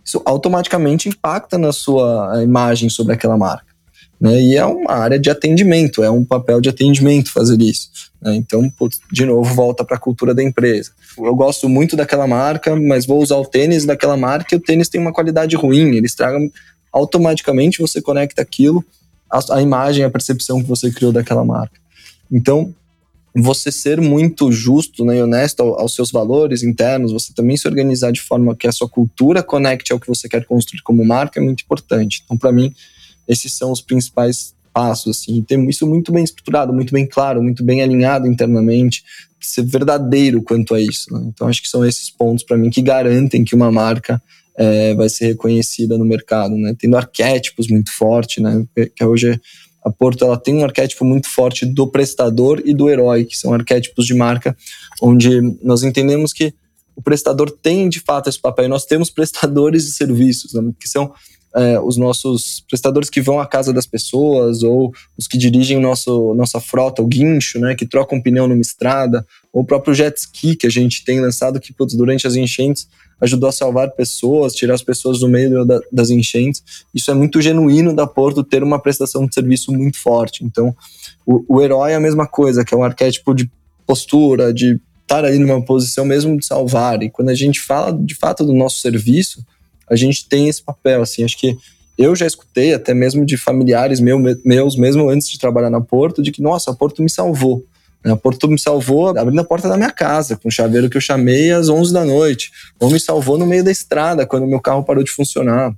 Isso 0.05 0.21
automaticamente 0.25 1.09
impacta 1.09 1.57
na 1.57 1.73
sua 1.73 2.43
imagem 2.43 2.91
sobre 2.91 3.15
aquela 3.15 3.39
marca. 3.39 3.73
Né? 4.21 4.41
E 4.41 4.57
é 4.57 4.65
uma 4.65 4.93
área 4.93 5.19
de 5.19 5.31
atendimento, 5.31 6.03
é 6.03 6.11
um 6.11 6.25
papel 6.25 6.61
de 6.61 6.69
atendimento 6.69 7.33
fazer 7.33 7.61
isso. 7.63 7.89
Né? 8.21 8.35
Então, 8.35 8.71
de 9.11 9.25
novo, 9.25 9.55
volta 9.55 9.85
para 9.85 9.97
a 9.97 10.01
cultura 10.01 10.35
da 10.35 10.43
empresa. 10.43 10.91
Eu 11.17 11.35
gosto 11.35 11.69
muito 11.69 11.97
daquela 11.97 12.27
marca, 12.27 12.75
mas 12.75 13.07
vou 13.07 13.23
usar 13.23 13.37
o 13.37 13.47
tênis 13.47 13.85
daquela 13.85 14.17
marca 14.17 14.55
e 14.55 14.59
o 14.59 14.61
tênis 14.61 14.89
tem 14.89 15.01
uma 15.01 15.13
qualidade 15.13 15.55
ruim. 15.55 15.95
Eles 15.95 16.15
tragam 16.15 16.51
automaticamente 16.93 17.81
você 17.81 18.03
conecta 18.03 18.43
aquilo 18.43 18.85
à 19.51 19.63
imagem, 19.63 20.05
à 20.05 20.11
percepção 20.11 20.61
que 20.61 20.69
você 20.69 20.91
criou 20.91 21.11
daquela 21.11 21.45
marca. 21.45 21.81
Então, 22.31 22.75
você 23.35 23.73
ser 23.73 24.01
muito 24.01 24.53
justo 24.53 25.05
né, 25.05 25.17
e 25.17 25.23
honesto 25.23 25.63
aos 25.63 25.95
seus 25.95 26.11
valores 26.11 26.63
internos, 26.63 27.13
você 27.13 27.33
também 27.33 27.57
se 27.57 27.67
organizar 27.67 28.13
de 28.13 28.21
forma 28.21 28.55
que 28.55 28.67
a 28.67 28.73
sua 28.73 28.89
cultura 28.89 29.43
conecte 29.43 29.93
ao 29.93 29.99
que 29.99 30.07
você 30.07 30.29
quer 30.29 30.45
construir 30.45 30.83
como 30.83 31.05
marca 31.05 31.41
é 31.41 31.43
muito 31.43 31.63
importante. 31.63 32.23
Então, 32.25 32.37
para 32.37 32.53
mim, 32.53 32.75
esses 33.27 33.55
são 33.55 33.73
os 33.73 33.81
principais 33.81 34.55
passos. 34.73 35.19
Assim, 35.19 35.43
ter 35.43 35.59
isso 35.69 35.87
muito 35.87 36.13
bem 36.13 36.25
estruturado, 36.25 36.73
muito 36.73 36.93
bem 36.93 37.07
claro, 37.07 37.43
muito 37.43 37.65
bem 37.65 37.83
alinhado 37.83 38.27
internamente, 38.27 39.03
ser 39.41 39.65
verdadeiro 39.65 40.43
quanto 40.43 40.75
a 40.75 40.81
isso. 40.81 41.13
Né? 41.13 41.25
Então, 41.29 41.49
acho 41.49 41.63
que 41.63 41.69
são 41.69 41.85
esses 41.85 42.11
pontos 42.11 42.45
para 42.45 42.59
mim 42.59 42.71
que 42.71 42.83
garantem 42.83 43.45
que 43.45 43.55
uma 43.55 43.73
marca 43.73 44.23
é, 44.57 44.95
vai 44.95 45.09
ser 45.09 45.29
reconhecida 45.29 45.97
no 45.97 46.05
mercado, 46.05 46.55
né? 46.57 46.75
tendo 46.79 46.97
arquétipos 46.97 47.69
muito 47.69 47.93
fortes, 47.93 48.43
né? 48.43 48.65
que 48.95 49.05
hoje 49.05 49.41
a 49.85 49.91
Porto 49.91 50.25
ela 50.25 50.37
tem 50.37 50.57
um 50.57 50.65
arquétipo 50.65 51.05
muito 51.05 51.29
forte 51.29 51.67
do 51.67 51.87
prestador 51.87 52.63
e 52.65 52.73
do 52.73 52.89
herói, 52.89 53.25
que 53.25 53.37
são 53.37 53.53
arquétipos 53.53 54.07
de 54.07 54.15
marca, 54.15 54.57
onde 55.01 55.41
nós 55.63 55.83
entendemos 55.83 56.33
que 56.33 56.55
o 56.95 57.03
prestador 57.03 57.51
tem 57.51 57.89
de 57.89 58.01
fato 58.01 58.29
esse 58.29 58.41
papel. 58.41 58.67
E 58.67 58.69
nós 58.69 58.85
temos 58.85 59.11
prestadores 59.11 59.85
de 59.85 59.93
serviços, 59.93 60.55
né, 60.55 60.73
que 60.79 60.89
são 60.89 61.13
é, 61.55 61.79
os 61.81 61.97
nossos 61.97 62.65
prestadores 62.69 63.11
que 63.11 63.21
vão 63.21 63.39
à 63.39 63.47
casa 63.47 63.73
das 63.73 63.87
pessoas, 63.87 64.63
ou 64.63 64.93
os 65.19 65.27
que 65.27 65.37
dirigem 65.37 65.79
nosso, 65.81 66.33
nossa 66.35 66.61
frota, 66.61 67.03
o 67.03 67.07
guincho, 67.07 67.59
né, 67.59 67.75
que 67.75 67.87
trocam 67.87 68.23
pneu 68.23 68.47
numa 68.47 68.61
estrada, 68.61 69.27
ou 69.53 69.63
o 69.63 69.67
próprio 69.67 69.95
jet 69.95 70.17
ski 70.17 70.57
que 70.57 70.67
a 70.67 70.71
gente 70.71 71.05
tem 71.05 71.21
lançado, 71.21 71.61
que 71.61 71.73
putz, 71.73 71.95
durante 71.95 72.27
as 72.27 72.37
enchentes 72.37 72.89
ajudou 73.23 73.49
a 73.49 73.53
salvar 73.53 73.91
pessoas, 73.93 74.53
tirar 74.53 74.75
as 74.75 74.83
pessoas 74.83 75.21
do 75.21 75.29
meio 75.29 75.65
da, 75.65 75.81
das 75.91 76.11
enchentes. 76.11 76.63
Isso 76.93 77.11
é 77.11 77.15
muito 77.15 77.41
genuíno 77.41 77.95
da 77.95 78.07
Porto 78.07 78.43
ter 78.43 78.63
uma 78.65 78.81
prestação 78.81 79.25
de 79.27 79.33
serviço 79.33 79.73
muito 79.73 79.99
forte. 79.99 80.45
Então, 80.45 80.75
o, 81.25 81.45
o 81.49 81.63
herói 81.63 81.93
é 81.93 81.95
a 81.95 82.01
mesma 82.01 82.27
coisa, 82.27 82.65
que 82.65 82.75
é 82.75 82.77
um 82.77 82.83
arquétipo 82.83 83.33
de 83.33 83.49
postura, 83.87 84.53
de 84.53 84.81
estar 85.03 85.25
ali 85.25 85.39
numa 85.39 85.65
posição 85.65 86.05
mesmo 86.05 86.37
de 86.37 86.45
salvar. 86.45 87.01
E 87.03 87.11
quando 87.11 87.29
a 87.29 87.35
gente 87.35 87.61
fala 87.61 87.93
de 87.93 88.15
fato 88.15 88.45
do 88.45 88.53
nosso 88.53 88.81
serviço, 88.81 89.45
a 89.89 89.95
gente 89.95 90.29
tem 90.29 90.49
esse 90.49 90.63
papel. 90.63 91.03
Assim, 91.03 91.23
acho 91.23 91.39
que 91.39 91.57
eu 91.97 92.17
já 92.17 92.27
escutei 92.27 92.75
até 92.75 92.93
mesmo 92.93 93.25
de 93.25 93.37
familiares 93.37 94.01
meu, 94.01 94.19
meus, 94.45 94.77
mesmo 94.77 95.09
antes 95.09 95.29
de 95.29 95.39
trabalhar 95.39 95.71
na 95.71 95.81
Porto, 95.81 96.23
de 96.23 96.33
que, 96.33 96.43
nossa, 96.43 96.73
a 96.73 96.75
Porto 96.75 97.03
me 97.03 97.11
salvou. 97.11 97.65
A 98.05 98.17
Porto 98.17 98.49
me 98.49 98.59
salvou 98.59 99.17
abrindo 99.17 99.41
a 99.41 99.45
porta 99.45 99.69
da 99.69 99.77
minha 99.77 99.91
casa, 99.91 100.37
com 100.37 100.49
o 100.49 100.53
chaveiro 100.53 100.91
que 100.91 100.97
eu 100.97 101.01
chamei 101.01 101.53
às 101.53 101.69
11 101.69 101.93
da 101.93 102.05
noite. 102.05 102.51
Ou 102.81 102.91
me 102.91 102.99
salvou 102.99 103.39
no 103.39 103.47
meio 103.47 103.63
da 103.63 103.71
estrada, 103.71 104.27
quando 104.27 104.47
meu 104.47 104.61
carro 104.61 104.83
parou 104.83 105.05
de 105.05 105.11
funcionar. 105.11 105.73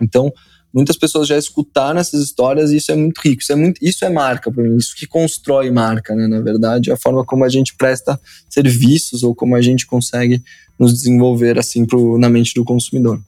Então, 0.00 0.32
muitas 0.72 0.96
pessoas 0.96 1.26
já 1.26 1.36
escutaram 1.36 1.98
essas 1.98 2.22
histórias 2.22 2.70
e 2.70 2.76
isso 2.76 2.92
é 2.92 2.94
muito 2.94 3.20
rico. 3.20 3.42
Isso 3.42 3.52
é, 3.52 3.56
muito, 3.56 3.84
isso 3.84 4.04
é 4.04 4.08
marca 4.08 4.50
para 4.50 4.62
mim, 4.62 4.76
isso 4.76 4.94
que 4.94 5.06
constrói 5.06 5.70
marca, 5.70 6.14
né? 6.14 6.26
Na 6.28 6.40
verdade, 6.40 6.92
a 6.92 6.96
forma 6.96 7.24
como 7.24 7.44
a 7.44 7.48
gente 7.48 7.74
presta 7.76 8.20
serviços 8.48 9.22
ou 9.22 9.34
como 9.34 9.56
a 9.56 9.60
gente 9.60 9.86
consegue 9.86 10.42
nos 10.78 10.92
desenvolver 10.92 11.58
assim 11.58 11.84
pro, 11.84 12.18
na 12.18 12.28
mente 12.28 12.54
do 12.54 12.64
consumidor. 12.64 13.20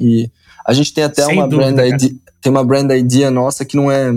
E 0.00 0.28
a 0.66 0.72
gente 0.72 0.92
tem 0.92 1.04
até 1.04 1.24
Sem 1.24 1.34
uma 1.34 1.48
dúvida, 1.48 1.72
brand 1.72 1.94
idea, 1.94 2.16
tem 2.40 2.50
uma 2.50 2.64
brand 2.64 2.90
idea 2.90 3.30
nossa 3.30 3.64
que 3.64 3.76
não 3.76 3.90
é 3.90 4.12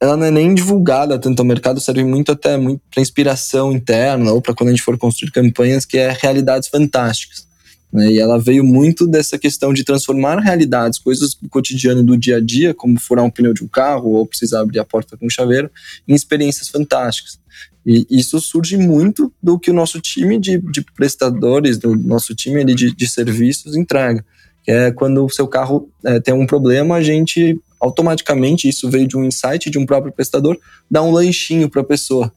ela 0.00 0.16
não 0.16 0.26
é 0.26 0.30
nem 0.30 0.54
divulgada 0.54 1.18
tanto 1.18 1.40
ao 1.40 1.46
mercado, 1.46 1.80
serve 1.80 2.04
muito 2.04 2.32
até 2.32 2.56
muito 2.56 2.82
para 2.92 3.02
inspiração 3.02 3.72
interna 3.72 4.32
ou 4.32 4.42
para 4.42 4.54
quando 4.54 4.68
a 4.68 4.72
gente 4.72 4.82
for 4.82 4.98
construir 4.98 5.30
campanhas, 5.30 5.84
que 5.84 5.96
é 5.96 6.16
realidades 6.20 6.68
fantásticas. 6.68 7.46
Né? 7.94 8.12
E 8.12 8.18
ela 8.18 8.38
veio 8.38 8.64
muito 8.64 9.06
dessa 9.06 9.38
questão 9.38 9.72
de 9.72 9.84
transformar 9.84 10.40
realidades, 10.40 10.98
coisas 10.98 11.34
do 11.34 11.48
cotidiano 11.48 12.02
do 12.02 12.18
dia 12.18 12.38
a 12.38 12.40
dia, 12.40 12.74
como 12.74 12.98
furar 12.98 13.24
um 13.24 13.30
pneu 13.30 13.54
de 13.54 13.62
um 13.62 13.68
carro 13.68 14.10
ou 14.10 14.26
precisar 14.26 14.60
abrir 14.60 14.80
a 14.80 14.84
porta 14.84 15.16
com 15.16 15.26
um 15.26 15.30
chaveiro, 15.30 15.70
em 16.06 16.14
experiências 16.14 16.68
fantásticas. 16.68 17.38
E 17.86 18.06
isso 18.10 18.40
surge 18.40 18.76
muito 18.76 19.32
do 19.42 19.58
que 19.58 19.70
o 19.70 19.74
nosso 19.74 20.00
time 20.00 20.38
de, 20.40 20.58
de 20.58 20.82
prestadores, 20.82 21.78
do 21.78 21.94
nosso 21.94 22.34
time 22.34 22.60
ali 22.60 22.74
de, 22.74 22.94
de 22.94 23.08
serviços 23.08 23.76
entrega. 23.76 24.24
Que 24.64 24.72
é 24.72 24.90
quando 24.90 25.24
o 25.24 25.30
seu 25.30 25.46
carro 25.46 25.88
é, 26.04 26.18
tem 26.18 26.34
um 26.34 26.46
problema, 26.46 26.96
a 26.96 27.02
gente 27.02 27.60
automaticamente, 27.84 28.68
isso 28.68 28.90
veio 28.90 29.06
de 29.06 29.16
um 29.16 29.24
insight 29.24 29.70
de 29.70 29.78
um 29.78 29.86
próprio 29.86 30.12
prestador, 30.12 30.58
dá 30.90 31.02
um 31.02 31.10
lanchinho 31.10 31.68
para 31.68 31.82
a 31.82 31.84
pessoa. 31.84 32.32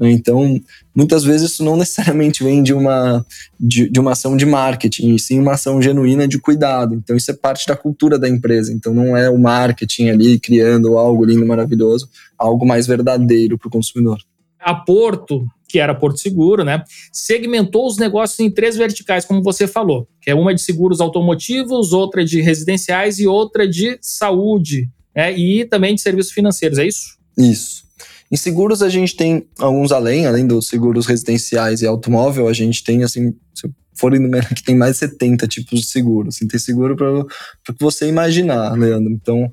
Então, 0.00 0.60
muitas 0.94 1.22
vezes 1.22 1.52
isso 1.52 1.64
não 1.64 1.76
necessariamente 1.76 2.42
vem 2.42 2.62
de 2.62 2.72
uma, 2.72 3.24
de, 3.60 3.88
de, 3.90 4.00
uma 4.00 4.12
ação 4.12 4.36
de 4.36 4.46
marketing, 4.46 5.14
e 5.14 5.18
sim 5.18 5.38
uma 5.38 5.52
ação 5.52 5.82
genuína 5.82 6.26
de 6.26 6.38
cuidado. 6.38 6.94
Então, 6.94 7.16
isso 7.16 7.30
é 7.30 7.34
parte 7.34 7.66
da 7.66 7.76
cultura 7.76 8.18
da 8.18 8.28
empresa. 8.28 8.72
Então, 8.72 8.94
não 8.94 9.16
é 9.16 9.28
o 9.28 9.38
marketing 9.38 10.08
ali 10.08 10.40
criando 10.40 10.96
algo 10.96 11.24
lindo, 11.24 11.46
maravilhoso, 11.46 12.08
algo 12.38 12.66
mais 12.66 12.86
verdadeiro 12.86 13.58
para 13.58 13.68
o 13.68 13.70
consumidor. 13.70 14.18
A 14.58 14.74
Porto, 14.74 15.46
que 15.72 15.78
era 15.78 15.94
Porto 15.94 16.20
Seguro, 16.20 16.62
né, 16.62 16.84
segmentou 17.10 17.86
os 17.86 17.96
negócios 17.96 18.38
em 18.40 18.50
três 18.50 18.76
verticais, 18.76 19.24
como 19.24 19.42
você 19.42 19.66
falou, 19.66 20.06
que 20.20 20.30
é 20.30 20.34
uma 20.34 20.54
de 20.54 20.60
seguros 20.60 21.00
automotivos, 21.00 21.94
outra 21.94 22.22
de 22.22 22.42
residenciais 22.42 23.18
e 23.18 23.26
outra 23.26 23.66
de 23.66 23.96
saúde, 24.02 24.90
né, 25.16 25.32
e 25.32 25.64
também 25.64 25.94
de 25.94 26.02
serviços 26.02 26.30
financeiros, 26.30 26.78
é 26.78 26.86
isso? 26.86 27.16
Isso. 27.38 27.84
Em 28.30 28.36
seguros 28.36 28.82
a 28.82 28.90
gente 28.90 29.16
tem 29.16 29.46
alguns 29.58 29.92
além, 29.92 30.26
além 30.26 30.46
dos 30.46 30.66
seguros 30.66 31.06
residenciais 31.06 31.80
e 31.80 31.86
automóvel, 31.86 32.48
a 32.48 32.52
gente 32.52 32.84
tem 32.84 33.02
assim, 33.02 33.34
se 33.54 33.66
for 33.94 34.12
enumerar 34.14 34.54
que 34.54 34.62
tem 34.62 34.76
mais 34.76 34.92
de 34.92 34.98
70 34.98 35.48
tipos 35.48 35.80
de 35.80 35.86
seguros. 35.86 36.36
Assim, 36.36 36.46
tem 36.46 36.58
seguro 36.58 36.96
para 36.96 37.20
o 37.20 37.26
que 37.74 37.80
você 37.80 38.08
imaginar, 38.08 38.72
Leandro. 38.72 39.12
Então, 39.12 39.50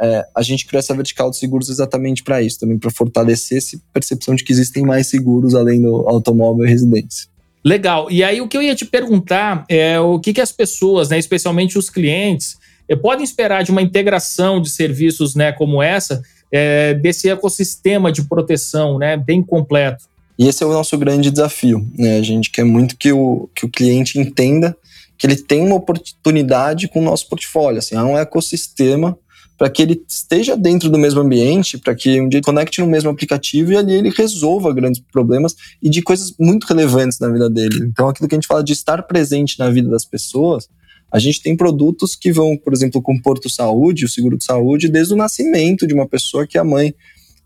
é, 0.00 0.24
a 0.34 0.42
gente 0.42 0.66
criou 0.66 0.78
essa 0.78 0.94
vertical 0.94 1.30
de 1.30 1.36
seguros 1.36 1.68
exatamente 1.68 2.22
para 2.22 2.42
isso, 2.42 2.58
também 2.58 2.78
para 2.78 2.90
fortalecer 2.90 3.58
essa 3.58 3.78
percepção 3.92 4.34
de 4.34 4.42
que 4.42 4.52
existem 4.52 4.82
mais 4.82 5.08
seguros 5.08 5.54
além 5.54 5.82
do 5.82 6.08
automóvel 6.08 6.64
e 6.64 6.68
residência. 6.68 7.28
Legal. 7.62 8.10
E 8.10 8.24
aí 8.24 8.40
o 8.40 8.48
que 8.48 8.56
eu 8.56 8.62
ia 8.62 8.74
te 8.74 8.86
perguntar 8.86 9.66
é 9.68 10.00
o 10.00 10.18
que, 10.18 10.32
que 10.32 10.40
as 10.40 10.50
pessoas, 10.50 11.10
né, 11.10 11.18
especialmente 11.18 11.76
os 11.76 11.90
clientes, 11.90 12.56
eh, 12.88 12.96
podem 12.96 13.22
esperar 13.22 13.62
de 13.62 13.70
uma 13.70 13.82
integração 13.82 14.62
de 14.62 14.70
serviços 14.70 15.34
né, 15.34 15.52
como 15.52 15.82
essa 15.82 16.22
é, 16.50 16.94
desse 16.94 17.28
ecossistema 17.28 18.10
de 18.10 18.22
proteção 18.22 18.98
né, 18.98 19.16
bem 19.18 19.42
completo. 19.42 20.04
E 20.38 20.48
esse 20.48 20.62
é 20.62 20.66
o 20.66 20.72
nosso 20.72 20.96
grande 20.96 21.30
desafio. 21.30 21.86
Né? 21.98 22.16
A 22.16 22.22
gente 22.22 22.50
quer 22.50 22.64
muito 22.64 22.96
que 22.96 23.12
o, 23.12 23.50
que 23.54 23.66
o 23.66 23.68
cliente 23.68 24.18
entenda 24.18 24.74
que 25.18 25.26
ele 25.26 25.36
tem 25.36 25.60
uma 25.60 25.76
oportunidade 25.76 26.88
com 26.88 27.00
o 27.00 27.04
nosso 27.04 27.28
portfólio. 27.28 27.78
Assim, 27.78 27.94
há 27.94 28.02
um 28.02 28.16
ecossistema 28.16 29.18
para 29.60 29.68
que 29.68 29.82
ele 29.82 30.02
esteja 30.08 30.56
dentro 30.56 30.88
do 30.88 30.96
mesmo 30.96 31.20
ambiente, 31.20 31.76
para 31.76 31.94
que 31.94 32.18
um 32.18 32.30
dia 32.30 32.40
conecte 32.40 32.80
no 32.80 32.86
mesmo 32.86 33.10
aplicativo 33.10 33.74
e 33.74 33.76
ali 33.76 33.92
ele 33.92 34.08
resolva 34.08 34.72
grandes 34.72 35.02
problemas 35.12 35.54
e 35.82 35.90
de 35.90 36.00
coisas 36.00 36.34
muito 36.40 36.66
relevantes 36.66 37.18
na 37.18 37.28
vida 37.28 37.50
dele. 37.50 37.84
Então, 37.84 38.08
aquilo 38.08 38.26
que 38.26 38.34
a 38.34 38.38
gente 38.38 38.46
fala 38.46 38.64
de 38.64 38.72
estar 38.72 39.02
presente 39.02 39.58
na 39.58 39.68
vida 39.68 39.90
das 39.90 40.06
pessoas, 40.06 40.66
a 41.12 41.18
gente 41.18 41.42
tem 41.42 41.54
produtos 41.54 42.16
que 42.16 42.32
vão, 42.32 42.56
por 42.56 42.72
exemplo, 42.72 43.02
com 43.02 43.20
Porto 43.20 43.50
Saúde, 43.50 44.06
o 44.06 44.08
seguro 44.08 44.38
de 44.38 44.44
saúde, 44.44 44.88
desde 44.88 45.12
o 45.12 45.16
nascimento 45.16 45.86
de 45.86 45.92
uma 45.92 46.08
pessoa 46.08 46.46
que 46.46 46.56
a 46.56 46.64
mãe 46.64 46.94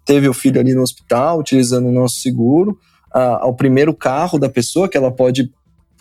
teve 0.05 0.29
o 0.29 0.33
filho 0.33 0.61
ali 0.61 0.73
no 0.73 0.83
hospital, 0.83 1.41
utilizando 1.41 1.89
o 1.89 1.93
nosso 1.93 2.21
seguro, 2.21 2.79
ao 3.13 3.57
primeiro 3.57 3.93
carro 3.93 4.39
da 4.39 4.49
pessoa, 4.49 4.89
que 4.89 4.97
ela 4.97 5.11
pode 5.11 5.51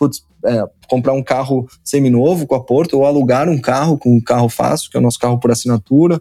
putz, 0.04 0.22
é, 0.44 0.64
comprar 0.88 1.12
um 1.14 1.22
carro 1.22 1.66
seminovo 1.82 2.46
com 2.46 2.54
a 2.54 2.62
Porto, 2.62 2.98
ou 2.98 3.06
alugar 3.06 3.48
um 3.48 3.58
carro 3.58 3.96
com 3.96 4.14
um 4.14 4.20
carro 4.20 4.48
fácil, 4.48 4.90
que 4.90 4.96
é 4.96 5.00
o 5.00 5.02
nosso 5.02 5.18
carro 5.18 5.38
por 5.38 5.50
assinatura, 5.50 6.20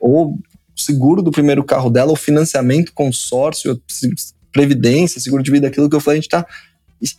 ou 0.00 0.38
seguro 0.76 1.22
do 1.22 1.30
primeiro 1.30 1.62
carro 1.62 1.90
dela, 1.90 2.12
o 2.12 2.16
financiamento, 2.16 2.92
consórcio, 2.92 3.80
previdência, 4.50 5.20
seguro 5.20 5.42
de 5.42 5.50
vida, 5.50 5.68
aquilo 5.68 5.88
que 5.88 5.94
eu 5.94 6.00
falei, 6.00 6.18
a 6.18 6.20
gente 6.20 6.26
está 6.26 6.46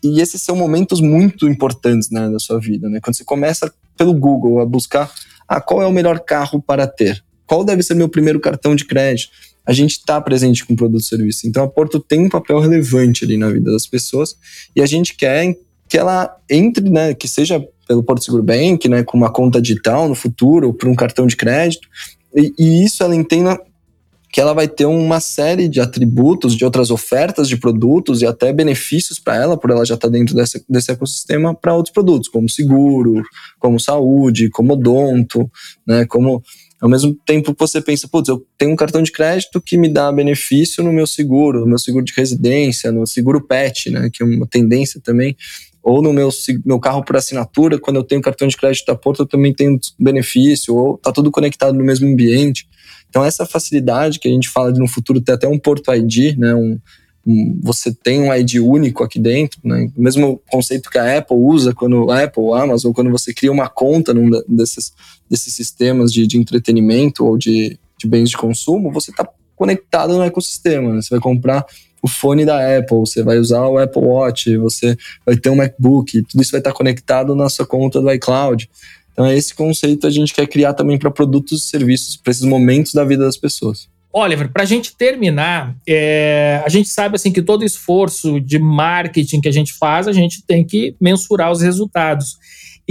e, 0.04 0.22
esses 0.22 0.42
são 0.42 0.56
momentos 0.56 1.02
muito 1.02 1.48
importantes 1.48 2.12
né, 2.12 2.30
sua 2.38 2.60
vida. 2.60 2.88
Né? 2.88 3.00
Quando 3.02 3.16
você 3.16 3.24
começa 3.24 3.74
pelo 3.98 4.14
Google 4.14 4.60
a 4.60 4.66
buscar 4.66 5.12
ah, 5.48 5.60
qual 5.60 5.82
é 5.82 5.88
o 5.88 5.92
melhor 5.92 6.20
carro 6.20 6.62
para 6.62 6.86
ter, 6.86 7.24
qual 7.48 7.64
deve 7.64 7.82
ser 7.82 7.96
meu 7.96 8.08
primeiro 8.08 8.40
cartão 8.40 8.76
de 8.76 8.86
crédito, 8.86 9.32
a 9.66 9.74
gente 9.74 9.92
está 9.92 10.20
presente 10.22 10.66
com 10.66 10.76
produto 10.76 11.02
e 11.02 11.06
serviço. 11.06 11.48
Então 11.48 11.64
a 11.64 11.68
Porto 11.68 12.00
tem 12.00 12.26
um 12.26 12.30
papel 12.30 12.60
relevante 12.60 13.26
ali 13.26 13.38
na 13.38 13.50
vida 13.50 13.72
das 13.72 13.88
pessoas 13.88 14.36
e 14.76 14.82
a 14.82 14.86
gente 14.86 15.16
quer 15.16 15.56
que 15.92 15.98
ela 15.98 16.34
entre, 16.50 16.90
né, 16.90 17.14
que 17.14 17.28
seja 17.28 17.62
pelo 17.86 18.02
Porto 18.02 18.24
Seguro 18.24 18.42
Bank, 18.42 18.88
né, 18.88 19.04
com 19.04 19.18
uma 19.18 19.30
conta 19.30 19.62
digital 19.62 20.08
no 20.08 20.16
futuro, 20.16 20.68
ou 20.68 20.74
por 20.74 20.88
um 20.88 20.96
cartão 20.96 21.28
de 21.28 21.36
crédito, 21.36 21.86
e, 22.34 22.54
e 22.58 22.86
isso 22.86 23.04
ela 23.04 23.14
entenda 23.14 23.60
que 24.32 24.40
ela 24.40 24.54
vai 24.54 24.70
ter 24.70 24.86
uma 24.86 25.20
série 25.20 25.68
de 25.68 25.82
atributos, 25.82 26.56
de 26.56 26.64
outras 26.64 26.92
ofertas 26.92 27.50
de 27.50 27.58
produtos 27.58 28.22
e 28.22 28.26
até 28.26 28.54
benefícios 28.54 29.20
para 29.20 29.36
ela, 29.36 29.58
por 29.58 29.70
ela 29.70 29.84
já 29.84 29.96
estar 29.96 30.08
tá 30.08 30.12
dentro 30.14 30.34
desse, 30.34 30.64
desse 30.70 30.94
ecossistema, 30.94 31.54
para 31.54 31.76
outros 31.76 31.94
produtos, 31.94 32.30
como 32.30 32.50
seguro, 32.50 33.22
como 33.60 33.78
saúde, 33.78 34.50
como 34.50 34.72
odonto, 34.72 35.52
né? 35.86 36.06
Como 36.06 36.42
ao 36.80 36.90
mesmo 36.90 37.14
tempo 37.26 37.54
você 37.60 37.82
pensa, 37.82 38.08
putz, 38.08 38.30
eu 38.30 38.42
tenho 38.58 38.72
um 38.72 38.78
cartão 38.78 39.04
de 39.04 39.12
crédito 39.12 39.62
que 39.62 39.78
me 39.78 39.90
dá 39.90 40.10
benefício 40.10 40.82
no 40.82 40.94
meu 40.94 41.06
seguro, 41.06 41.60
no 41.60 41.68
meu 41.68 41.78
seguro 41.78 42.06
de 42.06 42.14
residência, 42.16 42.94
no 42.94 43.06
seguro 43.06 43.46
PET, 43.46 43.90
né? 43.90 44.10
Que 44.12 44.24
é 44.24 44.26
uma 44.26 44.48
tendência 44.48 45.02
também 45.04 45.36
ou 45.84 46.02
no 46.02 46.14
meu, 46.14 46.30
meu 46.64 46.80
carro 46.80 47.04
por 47.04 47.16
assinatura, 47.16 47.80
quando 47.80 47.98
eu 47.98 48.04
tenho 48.04 48.22
cartão 48.22 48.48
de 48.48 48.56
crédito 48.56 48.86
da 48.86 48.96
Porto, 48.96 49.24
eu 49.24 49.28
também 49.28 49.54
tenho 49.54 49.80
benefício, 50.00 50.76
ou 50.76 50.98
tá 50.98 51.12
tudo 51.12 51.32
conectado 51.32 51.78
no 51.78 51.84
mesmo 51.84 52.08
ambiente. 52.08 52.68
Então, 53.10 53.26
essa 53.26 53.46
facilidade 53.46 54.20
que 54.20 54.28
a 54.28 54.32
gente 54.32 54.48
fala 54.48 54.72
de 54.72 54.80
no 54.80 54.88
futuro 54.88 55.20
ter 55.20 55.34
até 55.34 55.48
um 55.48 55.58
Porto 55.58 55.92
ID, 55.94 56.38
né, 56.38 56.54
um, 56.54 56.80
um, 57.26 57.60
você 57.64 57.94
tem 57.94 58.22
um 58.22 58.34
ID 58.34 58.56
único 58.62 59.04
aqui 59.04 59.20
dentro, 59.20 59.60
né, 59.64 59.92
o 59.96 60.02
mesmo 60.02 60.42
conceito 60.50 60.90
que 60.90 60.98
a 60.98 61.18
Apple 61.18 61.38
usa 61.38 61.74
quando 61.74 62.10
a 62.12 62.24
Apple, 62.24 62.54
a 62.54 62.62
Amazon, 62.62 62.94
quando 62.94 63.12
você 63.12 63.34
cria 63.34 63.52
uma 63.52 63.68
conta 63.68 64.14
num 64.14 64.30
desses, 64.48 64.94
desses 65.30 65.54
sistemas 65.54 66.14
de, 66.14 66.28
de 66.28 66.38
entretenimento 66.38 67.26
ou 67.26 67.38
de, 67.38 67.78
de 68.00 68.08
bens 68.08 68.30
de 68.30 68.38
consumo, 68.38 68.92
você 68.92 69.12
está 69.12 69.28
conectado 69.56 70.16
no 70.16 70.24
ecossistema. 70.24 70.94
Né? 70.94 71.02
Você 71.02 71.10
vai 71.10 71.20
comprar 71.20 71.66
o 72.02 72.08
fone 72.08 72.46
da 72.46 72.78
Apple, 72.78 72.98
você 72.98 73.24
vai 73.24 73.38
usar 73.38 73.66
o 73.68 73.78
Apple 73.78 74.02
Watch, 74.02 74.58
você 74.58 74.98
vai 75.26 75.36
ter 75.36 75.50
um 75.50 75.56
MacBook, 75.56 76.24
tudo 76.24 76.42
isso 76.42 76.52
vai 76.52 76.60
estar 76.60 76.74
conectado 76.74 77.36
na 77.36 77.50
sua 77.50 77.66
conta 77.66 78.02
do 78.02 78.12
iCloud. 78.12 78.70
Então, 79.12 79.26
é 79.26 79.38
esse 79.38 79.54
conceito 79.54 80.08
a 80.08 80.10
gente 80.10 80.34
quer 80.34 80.48
criar 80.48 80.74
também 80.74 80.98
para 80.98 81.12
produtos 81.12 81.64
e 81.64 81.70
serviços, 81.70 82.18
para 82.18 82.32
esses 82.32 82.44
momentos 82.44 82.94
da 82.94 83.04
vida 83.04 83.26
das 83.26 83.38
pessoas. 83.38 83.90
Oliver, 84.14 84.50
para 84.52 84.64
a 84.64 84.66
gente 84.66 84.96
terminar, 84.96 85.76
é, 85.88 86.62
a 86.66 86.70
gente 86.70 86.90
sabe 86.90 87.16
assim 87.16 87.32
que 87.32 87.42
todo 87.42 87.64
esforço 87.64 88.42
de 88.42 88.60
marketing 88.60 89.40
que 89.40 89.48
a 89.48 89.54
gente 89.54 89.74
faz, 89.74 90.08
a 90.08 90.12
gente 90.12 90.44
tem 90.44 90.66
que 90.66 90.96
mensurar 91.00 91.52
os 91.52 91.62
resultados. 91.62 92.38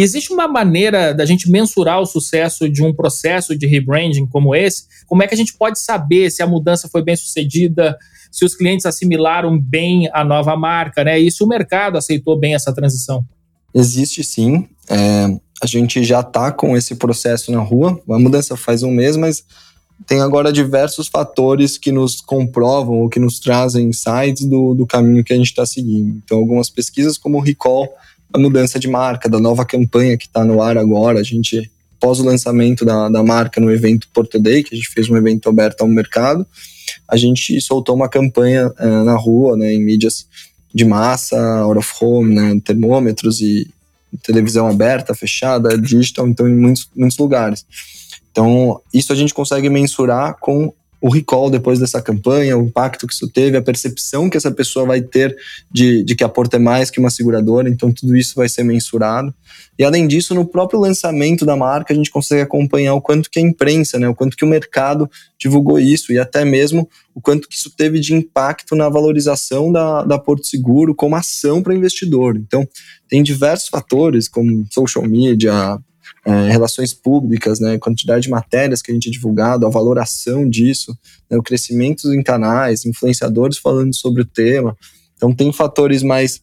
Existe 0.02 0.32
uma 0.32 0.48
maneira 0.48 1.12
da 1.12 1.26
gente 1.26 1.50
mensurar 1.50 2.00
o 2.00 2.06
sucesso 2.06 2.68
de 2.68 2.82
um 2.82 2.92
processo 2.92 3.56
de 3.56 3.66
rebranding 3.66 4.26
como 4.26 4.54
esse? 4.54 4.84
Como 5.06 5.22
é 5.22 5.26
que 5.26 5.34
a 5.34 5.36
gente 5.36 5.52
pode 5.54 5.78
saber 5.78 6.30
se 6.30 6.42
a 6.42 6.46
mudança 6.46 6.88
foi 6.88 7.02
bem 7.02 7.16
sucedida, 7.16 7.98
se 8.30 8.44
os 8.44 8.54
clientes 8.54 8.86
assimilaram 8.86 9.60
bem 9.60 10.08
a 10.12 10.24
nova 10.24 10.56
marca, 10.56 11.04
né? 11.04 11.18
E 11.18 11.30
se 11.30 11.44
o 11.44 11.46
mercado 11.46 11.98
aceitou 11.98 12.38
bem 12.38 12.54
essa 12.54 12.72
transição? 12.72 13.24
Existe 13.74 14.24
sim. 14.24 14.66
É, 14.88 15.36
a 15.62 15.66
gente 15.66 16.02
já 16.02 16.20
está 16.20 16.50
com 16.50 16.76
esse 16.76 16.94
processo 16.94 17.52
na 17.52 17.60
rua. 17.60 18.00
A 18.08 18.18
mudança 18.18 18.56
faz 18.56 18.82
um 18.82 18.90
mês, 18.90 19.16
mas 19.16 19.44
tem 20.06 20.20
agora 20.20 20.52
diversos 20.52 21.08
fatores 21.08 21.76
que 21.76 21.92
nos 21.92 22.20
comprovam 22.20 23.00
ou 23.00 23.08
que 23.08 23.20
nos 23.20 23.38
trazem 23.38 23.88
insights 23.88 24.46
do, 24.46 24.74
do 24.74 24.86
caminho 24.86 25.22
que 25.22 25.32
a 25.32 25.36
gente 25.36 25.48
está 25.48 25.66
seguindo. 25.66 26.20
Então, 26.24 26.38
algumas 26.38 26.70
pesquisas 26.70 27.18
como 27.18 27.36
o 27.38 27.40
Recall, 27.40 27.88
a 28.32 28.38
mudança 28.38 28.78
de 28.78 28.88
marca, 28.88 29.28
da 29.28 29.40
nova 29.40 29.64
campanha 29.64 30.16
que 30.16 30.26
está 30.26 30.44
no 30.44 30.62
ar 30.62 30.78
agora, 30.78 31.20
a 31.20 31.22
gente, 31.22 31.70
pós 31.98 32.20
o 32.20 32.24
lançamento 32.24 32.84
da, 32.84 33.08
da 33.08 33.22
marca 33.22 33.60
no 33.60 33.70
evento 33.70 34.08
Porto 34.12 34.38
Day, 34.38 34.62
que 34.62 34.74
a 34.74 34.76
gente 34.76 34.88
fez 34.88 35.08
um 35.08 35.16
evento 35.16 35.48
aberto 35.48 35.82
ao 35.82 35.88
mercado, 35.88 36.46
a 37.08 37.16
gente 37.16 37.60
soltou 37.60 37.94
uma 37.94 38.08
campanha 38.08 38.68
uh, 38.68 39.04
na 39.04 39.16
rua, 39.16 39.56
né, 39.56 39.72
em 39.72 39.82
mídias 39.82 40.26
de 40.72 40.84
massa, 40.84 41.36
out 41.60 41.78
of 41.78 41.92
home, 42.00 42.34
né, 42.34 42.60
termômetros 42.64 43.40
e 43.40 43.68
televisão 44.22 44.66
aberta, 44.66 45.14
fechada, 45.14 45.76
digital, 45.76 46.28
então 46.28 46.48
em 46.48 46.54
muitos, 46.54 46.88
muitos 46.96 47.18
lugares. 47.18 47.64
Então, 48.30 48.80
isso 48.94 49.12
a 49.12 49.16
gente 49.16 49.34
consegue 49.34 49.68
mensurar 49.68 50.36
com 50.40 50.72
o 51.00 51.08
recall 51.08 51.50
depois 51.50 51.78
dessa 51.78 52.02
campanha, 52.02 52.58
o 52.58 52.62
impacto 52.62 53.06
que 53.06 53.14
isso 53.14 53.28
teve, 53.28 53.56
a 53.56 53.62
percepção 53.62 54.28
que 54.28 54.36
essa 54.36 54.50
pessoa 54.50 54.84
vai 54.84 55.00
ter 55.00 55.34
de, 55.70 56.04
de 56.04 56.14
que 56.14 56.22
a 56.22 56.28
Porto 56.28 56.54
é 56.54 56.58
mais 56.58 56.90
que 56.90 57.00
uma 57.00 57.10
seguradora, 57.10 57.68
então 57.68 57.90
tudo 57.90 58.16
isso 58.16 58.34
vai 58.36 58.48
ser 58.48 58.64
mensurado. 58.64 59.34
E 59.78 59.84
além 59.84 60.06
disso, 60.06 60.34
no 60.34 60.44
próprio 60.44 60.78
lançamento 60.78 61.46
da 61.46 61.56
marca, 61.56 61.94
a 61.94 61.96
gente 61.96 62.10
consegue 62.10 62.42
acompanhar 62.42 62.94
o 62.94 63.00
quanto 63.00 63.30
que 63.30 63.38
a 63.38 63.42
imprensa, 63.42 63.98
né, 63.98 64.08
o 64.08 64.14
quanto 64.14 64.36
que 64.36 64.44
o 64.44 64.48
mercado 64.48 65.08
divulgou 65.38 65.78
isso 65.78 66.12
e 66.12 66.18
até 66.18 66.44
mesmo 66.44 66.86
o 67.14 67.20
quanto 67.20 67.48
que 67.48 67.54
isso 67.54 67.70
teve 67.74 67.98
de 67.98 68.14
impacto 68.14 68.76
na 68.76 68.88
valorização 68.88 69.72
da, 69.72 70.04
da 70.04 70.18
Porto 70.18 70.46
Seguro 70.46 70.94
como 70.94 71.16
ação 71.16 71.62
para 71.62 71.74
investidor. 71.74 72.36
Então, 72.36 72.68
tem 73.08 73.22
diversos 73.22 73.68
fatores, 73.68 74.28
como 74.28 74.66
social 74.70 75.06
media, 75.08 75.78
é, 76.30 76.50
relações 76.50 76.94
públicas, 76.94 77.58
né, 77.58 77.76
quantidade 77.76 78.22
de 78.22 78.30
matérias 78.30 78.80
que 78.80 78.92
a 78.92 78.94
gente 78.94 79.08
é 79.08 79.10
divulgado, 79.10 79.66
a 79.66 79.70
valoração 79.70 80.48
disso, 80.48 80.96
né, 81.28 81.36
o 81.36 81.42
crescimento 81.42 82.12
em 82.14 82.22
canais, 82.22 82.84
influenciadores 82.84 83.58
falando 83.58 83.92
sobre 83.94 84.22
o 84.22 84.24
tema. 84.24 84.76
Então 85.16 85.34
tem 85.34 85.52
fatores 85.52 86.04
mais 86.04 86.40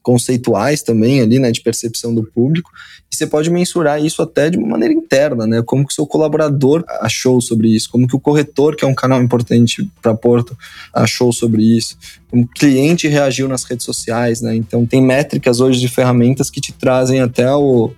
conceituais 0.00 0.82
também 0.82 1.20
ali, 1.20 1.38
né, 1.38 1.50
de 1.50 1.60
percepção 1.60 2.14
do 2.14 2.22
público, 2.22 2.70
e 3.10 3.16
você 3.16 3.26
pode 3.26 3.50
mensurar 3.50 4.02
isso 4.02 4.22
até 4.22 4.48
de 4.48 4.56
uma 4.56 4.68
maneira 4.68 4.94
interna, 4.94 5.46
né, 5.46 5.62
como 5.62 5.84
que 5.84 5.92
o 5.92 5.94
seu 5.94 6.06
colaborador 6.06 6.84
achou 7.00 7.40
sobre 7.40 7.68
isso, 7.68 7.90
como 7.90 8.06
que 8.06 8.14
o 8.14 8.20
corretor, 8.20 8.76
que 8.76 8.84
é 8.84 8.88
um 8.88 8.94
canal 8.94 9.20
importante 9.20 9.90
para 10.00 10.14
Porto, 10.14 10.56
achou 10.94 11.32
sobre 11.32 11.62
isso, 11.62 11.98
como 12.30 12.44
o 12.44 12.48
cliente 12.48 13.08
reagiu 13.08 13.48
nas 13.48 13.64
redes 13.64 13.84
sociais, 13.84 14.40
né, 14.40 14.54
então 14.54 14.86
tem 14.86 15.02
métricas 15.02 15.60
hoje 15.60 15.80
de 15.80 15.88
ferramentas 15.88 16.48
que 16.48 16.60
te 16.60 16.72
trazem 16.72 17.20
até 17.20 17.52
o, 17.52 17.90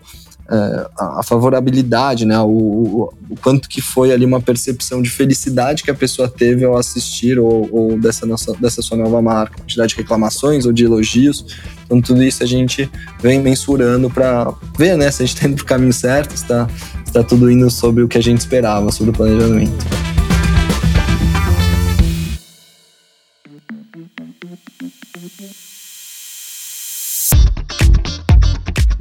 é, 0.50 0.86
a 0.98 1.22
favorabilidade, 1.22 2.24
né? 2.24 2.38
O, 2.40 2.48
o, 2.48 3.14
o, 3.30 3.36
quanto 3.40 3.68
que 3.68 3.80
foi 3.80 4.12
ali 4.12 4.24
uma 4.24 4.40
percepção 4.40 5.00
de 5.00 5.08
felicidade 5.08 5.84
que 5.84 5.90
a 5.90 5.94
pessoa 5.94 6.28
teve 6.28 6.64
ao 6.64 6.76
assistir 6.76 7.38
ou, 7.38 7.68
ou, 7.70 7.98
dessa, 8.00 8.26
nossa, 8.26 8.52
dessa 8.54 8.82
sua 8.82 8.96
nova 8.96 9.22
marca, 9.22 9.58
quantidade 9.58 9.90
de 9.90 9.96
reclamações 9.96 10.66
ou 10.66 10.72
de 10.72 10.84
elogios. 10.84 11.46
Então, 11.86 12.00
tudo 12.00 12.22
isso 12.22 12.42
a 12.42 12.46
gente 12.46 12.90
vem 13.22 13.40
mensurando 13.40 14.10
para 14.10 14.52
ver 14.76 14.96
né, 14.96 15.08
se 15.10 15.22
a 15.22 15.26
gente 15.26 15.36
está 15.36 15.46
indo 15.46 15.54
para 15.54 15.62
o 15.62 15.66
caminho 15.66 15.92
certo, 15.92 16.30
se 16.30 16.42
está 16.42 16.68
tá 17.12 17.22
tudo 17.22 17.48
indo 17.48 17.70
sobre 17.70 18.02
o 18.02 18.08
que 18.08 18.18
a 18.18 18.22
gente 18.22 18.38
esperava, 18.38 18.90
sobre 18.90 19.10
o 19.10 19.14
planejamento. 19.14 20.09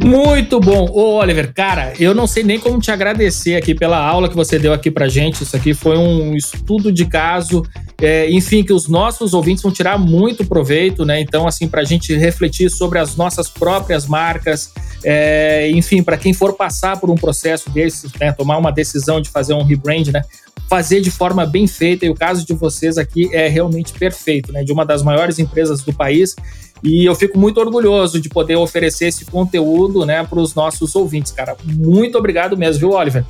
Muito 0.10 0.60
bom. 0.60 0.88
Ô, 0.90 1.20
Oliver, 1.20 1.54
cara, 1.54 1.94
eu 2.00 2.16
não 2.16 2.26
sei 2.26 2.44
nem 2.44 2.60
como 2.60 2.80
te 2.80 2.90
agradecer 2.90 3.56
aqui 3.56 3.76
pela 3.76 4.04
aula 4.04 4.28
que 4.28 4.36
você 4.36 4.58
deu 4.58 4.74
aqui 4.74 4.90
pra 4.90 5.08
gente. 5.08 5.44
Isso 5.44 5.56
aqui 5.56 5.72
foi 5.76 6.00
um 6.00 6.36
estudo 6.36 6.92
de 6.92 7.06
caso, 7.06 7.64
é, 8.02 8.28
enfim, 8.32 8.64
que 8.64 8.74
os 8.74 8.88
nossos 8.88 9.36
ouvintes 9.36 9.62
vão 9.62 9.72
tirar 9.72 10.00
muito 10.00 10.44
proveito, 10.44 11.06
né? 11.06 11.22
Então, 11.22 11.48
assim, 11.48 11.68
pra 11.68 11.84
gente 11.84 12.16
refletir 12.16 12.72
sobre 12.72 12.98
as 12.98 13.16
nossas 13.16 13.48
próprias 13.48 14.08
marcas, 14.08 14.74
é, 15.04 15.70
enfim, 15.70 16.02
para 16.02 16.18
quem 16.18 16.34
for 16.34 16.54
passar 16.54 17.00
por 17.00 17.12
um 17.12 17.16
processo 17.16 17.70
desses, 17.70 18.12
né, 18.20 18.32
tomar 18.32 18.58
uma 18.58 18.72
decisão 18.72 19.22
de 19.22 19.30
fazer 19.30 19.54
um 19.54 19.64
rebrand, 19.64 20.08
né? 20.08 20.24
Fazer 20.68 21.02
de 21.02 21.12
forma 21.12 21.46
bem 21.46 21.68
feita, 21.68 22.08
e 22.08 22.10
o 22.10 22.16
caso 22.16 22.44
de 22.44 22.54
vocês 22.54 22.98
aqui 22.98 23.30
é 23.32 23.48
realmente 23.48 23.94
perfeito, 23.94 24.52
né? 24.52 24.64
De 24.64 24.72
uma 24.72 24.84
das 24.84 25.04
maiores 25.04 25.38
empresas 25.38 25.84
do 25.84 25.94
país 25.94 26.36
e 26.84 27.06
eu 27.06 27.16
fico 27.16 27.38
muito 27.38 27.60
orgulhoso 27.60 28.20
de 28.20 28.30
poder 28.30 28.56
oferecer 28.56 29.08
esse 29.08 29.26
conteúdo, 29.26 30.06
né, 30.06 30.24
para 30.24 30.40
os 30.40 30.56
nossos 30.56 30.96
ouvintes, 30.96 31.32
cara. 31.32 31.56
Muito 31.66 32.18
obrigado 32.18 32.58
mesmo, 32.58 32.80
viu, 32.80 32.92
Oliver? 32.92 33.26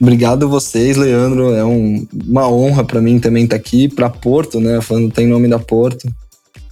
Obrigado 0.00 0.48
vocês, 0.48 0.96
Leandro. 0.96 1.54
É 1.54 1.64
um, 1.64 2.06
uma 2.26 2.48
honra 2.48 2.84
para 2.84 3.00
mim 3.00 3.18
também 3.18 3.44
estar 3.44 3.56
tá 3.56 3.60
aqui 3.60 3.88
para 3.88 4.10
Porto, 4.10 4.60
né? 4.60 4.80
Falando 4.80 5.10
tem 5.10 5.26
nome 5.26 5.48
da 5.48 5.58
Porto. 5.58 6.08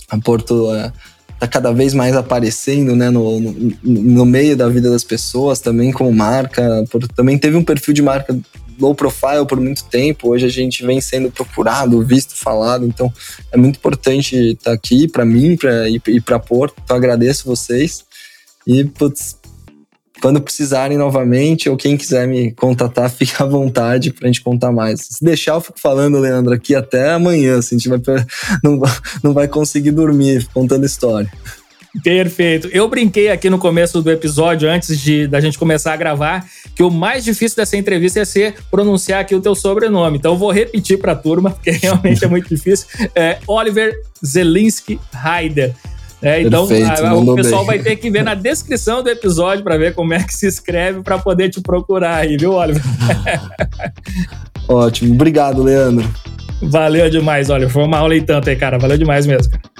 A 0.08 0.18
Porto 0.18 0.74
é, 0.74 0.92
tá 1.38 1.46
cada 1.46 1.72
vez 1.72 1.94
mais 1.94 2.14
aparecendo, 2.14 2.94
né, 2.94 3.10
no, 3.10 3.40
no, 3.40 3.54
no, 3.82 4.26
meio 4.26 4.56
da 4.56 4.68
vida 4.68 4.90
das 4.90 5.04
pessoas 5.04 5.60
também 5.60 5.92
como 5.92 6.12
marca. 6.12 6.84
Porto 6.90 7.08
também 7.08 7.38
teve 7.38 7.56
um 7.56 7.64
perfil 7.64 7.94
de 7.94 8.02
marca 8.02 8.36
low 8.82 8.94
profile 8.94 9.46
por 9.48 9.60
muito 9.60 9.84
tempo. 9.84 10.30
Hoje 10.30 10.44
a 10.44 10.48
gente 10.48 10.84
vem 10.84 11.00
sendo 11.00 11.30
procurado, 11.30 12.02
visto, 12.02 12.34
falado. 12.34 12.84
Então 12.84 13.12
é 13.52 13.56
muito 13.56 13.76
importante 13.76 14.36
estar 14.36 14.70
tá 14.70 14.72
aqui 14.72 15.06
para 15.06 15.24
mim 15.24 15.56
pra, 15.56 15.88
e, 15.88 16.00
e 16.08 16.20
para 16.20 16.38
Porto. 16.38 16.74
Então 16.82 16.96
agradeço 16.96 17.46
vocês. 17.46 18.04
E, 18.66 18.84
putz, 18.84 19.36
quando 20.20 20.40
precisarem 20.40 20.96
novamente 20.98 21.68
ou 21.68 21.76
quem 21.76 21.96
quiser 21.96 22.26
me 22.26 22.52
contatar, 22.52 23.08
fique 23.10 23.40
à 23.40 23.46
vontade 23.46 24.12
para 24.12 24.26
a 24.26 24.32
gente 24.32 24.42
contar 24.42 24.72
mais. 24.72 25.00
Se 25.00 25.24
deixar, 25.24 25.54
eu 25.54 25.60
fico 25.60 25.80
falando, 25.80 26.18
Leandro, 26.18 26.52
aqui 26.52 26.74
até 26.74 27.12
amanhã. 27.12 27.58
Assim, 27.58 27.76
a 27.76 27.78
gente 27.78 27.88
vai, 27.88 28.00
não, 28.62 28.80
não 29.22 29.32
vai 29.32 29.46
conseguir 29.46 29.92
dormir 29.92 30.46
contando 30.52 30.84
história. 30.84 31.30
Perfeito. 32.02 32.68
Eu 32.68 32.88
brinquei 32.88 33.28
aqui 33.28 33.50
no 33.50 33.58
começo 33.58 34.00
do 34.00 34.10
episódio, 34.10 34.68
antes 34.68 34.98
de 34.98 35.26
da 35.26 35.40
gente 35.40 35.58
começar 35.58 35.92
a 35.92 35.96
gravar, 35.96 36.46
que 36.74 36.82
o 36.82 36.90
mais 36.90 37.22
difícil 37.22 37.56
dessa 37.56 37.76
entrevista 37.76 38.18
ia 38.18 38.24
ser 38.24 38.54
pronunciar 38.70 39.20
aqui 39.20 39.34
o 39.34 39.40
teu 39.40 39.54
sobrenome. 39.54 40.16
Então 40.16 40.32
eu 40.32 40.38
vou 40.38 40.50
repetir 40.50 40.98
para 40.98 41.12
a 41.12 41.16
turma, 41.16 41.50
porque 41.50 41.70
realmente 41.82 42.24
é 42.24 42.28
muito 42.28 42.48
difícil. 42.48 42.86
É 43.14 43.38
Oliver 43.46 43.94
Zelinski 44.24 44.98
Heider. 45.12 45.74
É, 46.22 46.40
então 46.40 46.68
Perfeito, 46.68 47.04
a, 47.04 47.14
o 47.14 47.34
pessoal 47.34 47.66
bem. 47.66 47.78
vai 47.78 47.78
ter 47.80 47.96
que 47.96 48.08
ver 48.08 48.22
na 48.22 48.34
descrição 48.34 49.02
do 49.02 49.10
episódio 49.10 49.64
para 49.64 49.76
ver 49.76 49.92
como 49.92 50.14
é 50.14 50.22
que 50.22 50.32
se 50.32 50.46
escreve 50.46 51.02
para 51.02 51.18
poder 51.18 51.50
te 51.50 51.60
procurar 51.60 52.18
aí, 52.18 52.36
viu, 52.36 52.52
Oliver? 52.52 52.80
Ótimo, 54.68 55.14
obrigado, 55.14 55.64
Leandro. 55.64 56.08
Valeu 56.62 57.10
demais, 57.10 57.50
olha, 57.50 57.68
foi 57.68 57.82
uma 57.82 57.98
aula 57.98 58.14
e 58.14 58.22
tanto 58.22 58.48
aí, 58.48 58.54
cara. 58.54 58.78
Valeu 58.78 58.96
demais 58.96 59.26
mesmo, 59.26 59.50
cara. 59.50 59.71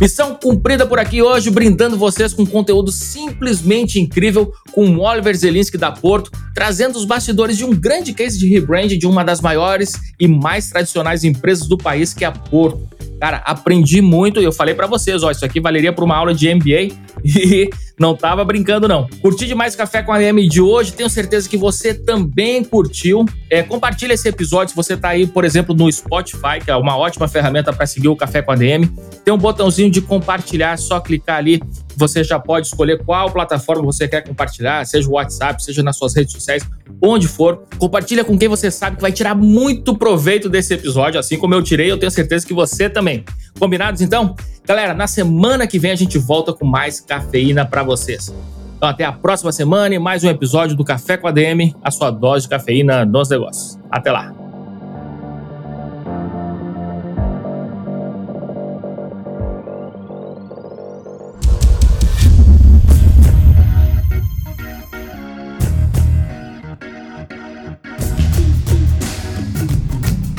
Missão 0.00 0.34
cumprida 0.34 0.84
por 0.84 0.98
aqui 0.98 1.22
hoje, 1.22 1.50
brindando 1.50 1.96
vocês 1.96 2.34
com 2.34 2.44
conteúdo 2.44 2.90
simplesmente 2.90 4.00
incrível 4.00 4.52
com 4.72 4.86
o 4.86 5.00
Oliver 5.00 5.36
Zelinski 5.36 5.78
da 5.78 5.92
Porto, 5.92 6.32
trazendo 6.52 6.96
os 6.96 7.04
bastidores 7.04 7.56
de 7.56 7.64
um 7.64 7.72
grande 7.72 8.12
case 8.12 8.36
de 8.36 8.48
rebrand 8.48 8.88
de 8.88 9.06
uma 9.06 9.24
das 9.24 9.40
maiores 9.40 9.92
e 10.18 10.26
mais 10.26 10.68
tradicionais 10.68 11.22
empresas 11.22 11.68
do 11.68 11.78
país, 11.78 12.12
que 12.12 12.24
é 12.24 12.28
a 12.28 12.32
Porto. 12.32 12.80
Cara, 13.24 13.38
aprendi 13.38 14.02
muito 14.02 14.38
e 14.38 14.44
eu 14.44 14.52
falei 14.52 14.74
para 14.74 14.86
vocês, 14.86 15.22
ó, 15.22 15.30
isso 15.30 15.46
aqui 15.46 15.58
valeria 15.58 15.94
para 15.94 16.04
uma 16.04 16.14
aula 16.14 16.34
de 16.34 16.54
MBA 16.54 16.94
e 17.24 17.70
não 17.98 18.14
tava 18.14 18.44
brincando 18.44 18.86
não. 18.86 19.08
Curti 19.22 19.46
demais 19.46 19.72
o 19.72 19.78
Café 19.78 20.02
com 20.02 20.12
a 20.12 20.16
AM 20.16 20.46
de 20.46 20.60
hoje, 20.60 20.92
tenho 20.92 21.08
certeza 21.08 21.48
que 21.48 21.56
você 21.56 21.94
também 21.94 22.62
curtiu. 22.62 23.24
É, 23.48 23.62
compartilha 23.62 24.12
esse 24.12 24.28
episódio 24.28 24.72
se 24.72 24.76
você 24.76 24.94
tá 24.94 25.08
aí, 25.08 25.26
por 25.26 25.42
exemplo, 25.42 25.74
no 25.74 25.90
Spotify, 25.90 26.60
que 26.62 26.70
é 26.70 26.76
uma 26.76 26.98
ótima 26.98 27.26
ferramenta 27.26 27.72
para 27.72 27.86
seguir 27.86 28.08
o 28.08 28.16
Café 28.16 28.42
com 28.42 28.52
a 28.52 28.56
DM. 28.56 28.86
Tem 29.24 29.32
um 29.32 29.38
botãozinho 29.38 29.90
de 29.90 30.02
compartilhar, 30.02 30.76
só 30.76 31.00
clicar 31.00 31.38
ali 31.38 31.62
você 31.96 32.24
já 32.24 32.38
pode 32.38 32.66
escolher 32.66 33.02
qual 33.04 33.30
plataforma 33.30 33.82
você 33.82 34.08
quer 34.08 34.22
compartilhar, 34.22 34.84
seja 34.86 35.08
o 35.08 35.12
WhatsApp, 35.12 35.62
seja 35.62 35.82
nas 35.82 35.96
suas 35.96 36.14
redes 36.14 36.32
sociais, 36.32 36.66
onde 37.02 37.28
for. 37.28 37.64
Compartilha 37.78 38.24
com 38.24 38.36
quem 38.38 38.48
você 38.48 38.70
sabe 38.70 38.96
que 38.96 39.02
vai 39.02 39.12
tirar 39.12 39.34
muito 39.34 39.96
proveito 39.96 40.48
desse 40.48 40.74
episódio, 40.74 41.18
assim 41.18 41.38
como 41.38 41.54
eu 41.54 41.62
tirei, 41.62 41.90
eu 41.90 41.98
tenho 41.98 42.10
certeza 42.10 42.46
que 42.46 42.54
você 42.54 42.88
também. 42.88 43.24
Combinados 43.58 44.00
então? 44.00 44.34
Galera, 44.66 44.94
na 44.94 45.06
semana 45.06 45.66
que 45.66 45.78
vem 45.78 45.90
a 45.90 45.96
gente 45.96 46.18
volta 46.18 46.52
com 46.52 46.64
mais 46.64 47.00
cafeína 47.00 47.64
para 47.64 47.82
vocês. 47.82 48.34
Então 48.76 48.88
até 48.88 49.04
a 49.04 49.12
próxima 49.12 49.52
semana 49.52 49.94
e 49.94 49.98
mais 49.98 50.24
um 50.24 50.28
episódio 50.28 50.76
do 50.76 50.84
Café 50.84 51.16
com 51.16 51.26
a 51.26 51.30
DM, 51.30 51.74
a 51.82 51.90
sua 51.90 52.10
dose 52.10 52.44
de 52.44 52.50
cafeína 52.50 53.04
nos 53.04 53.28
negócios. 53.28 53.78
Até 53.90 54.10
lá. 54.10 54.43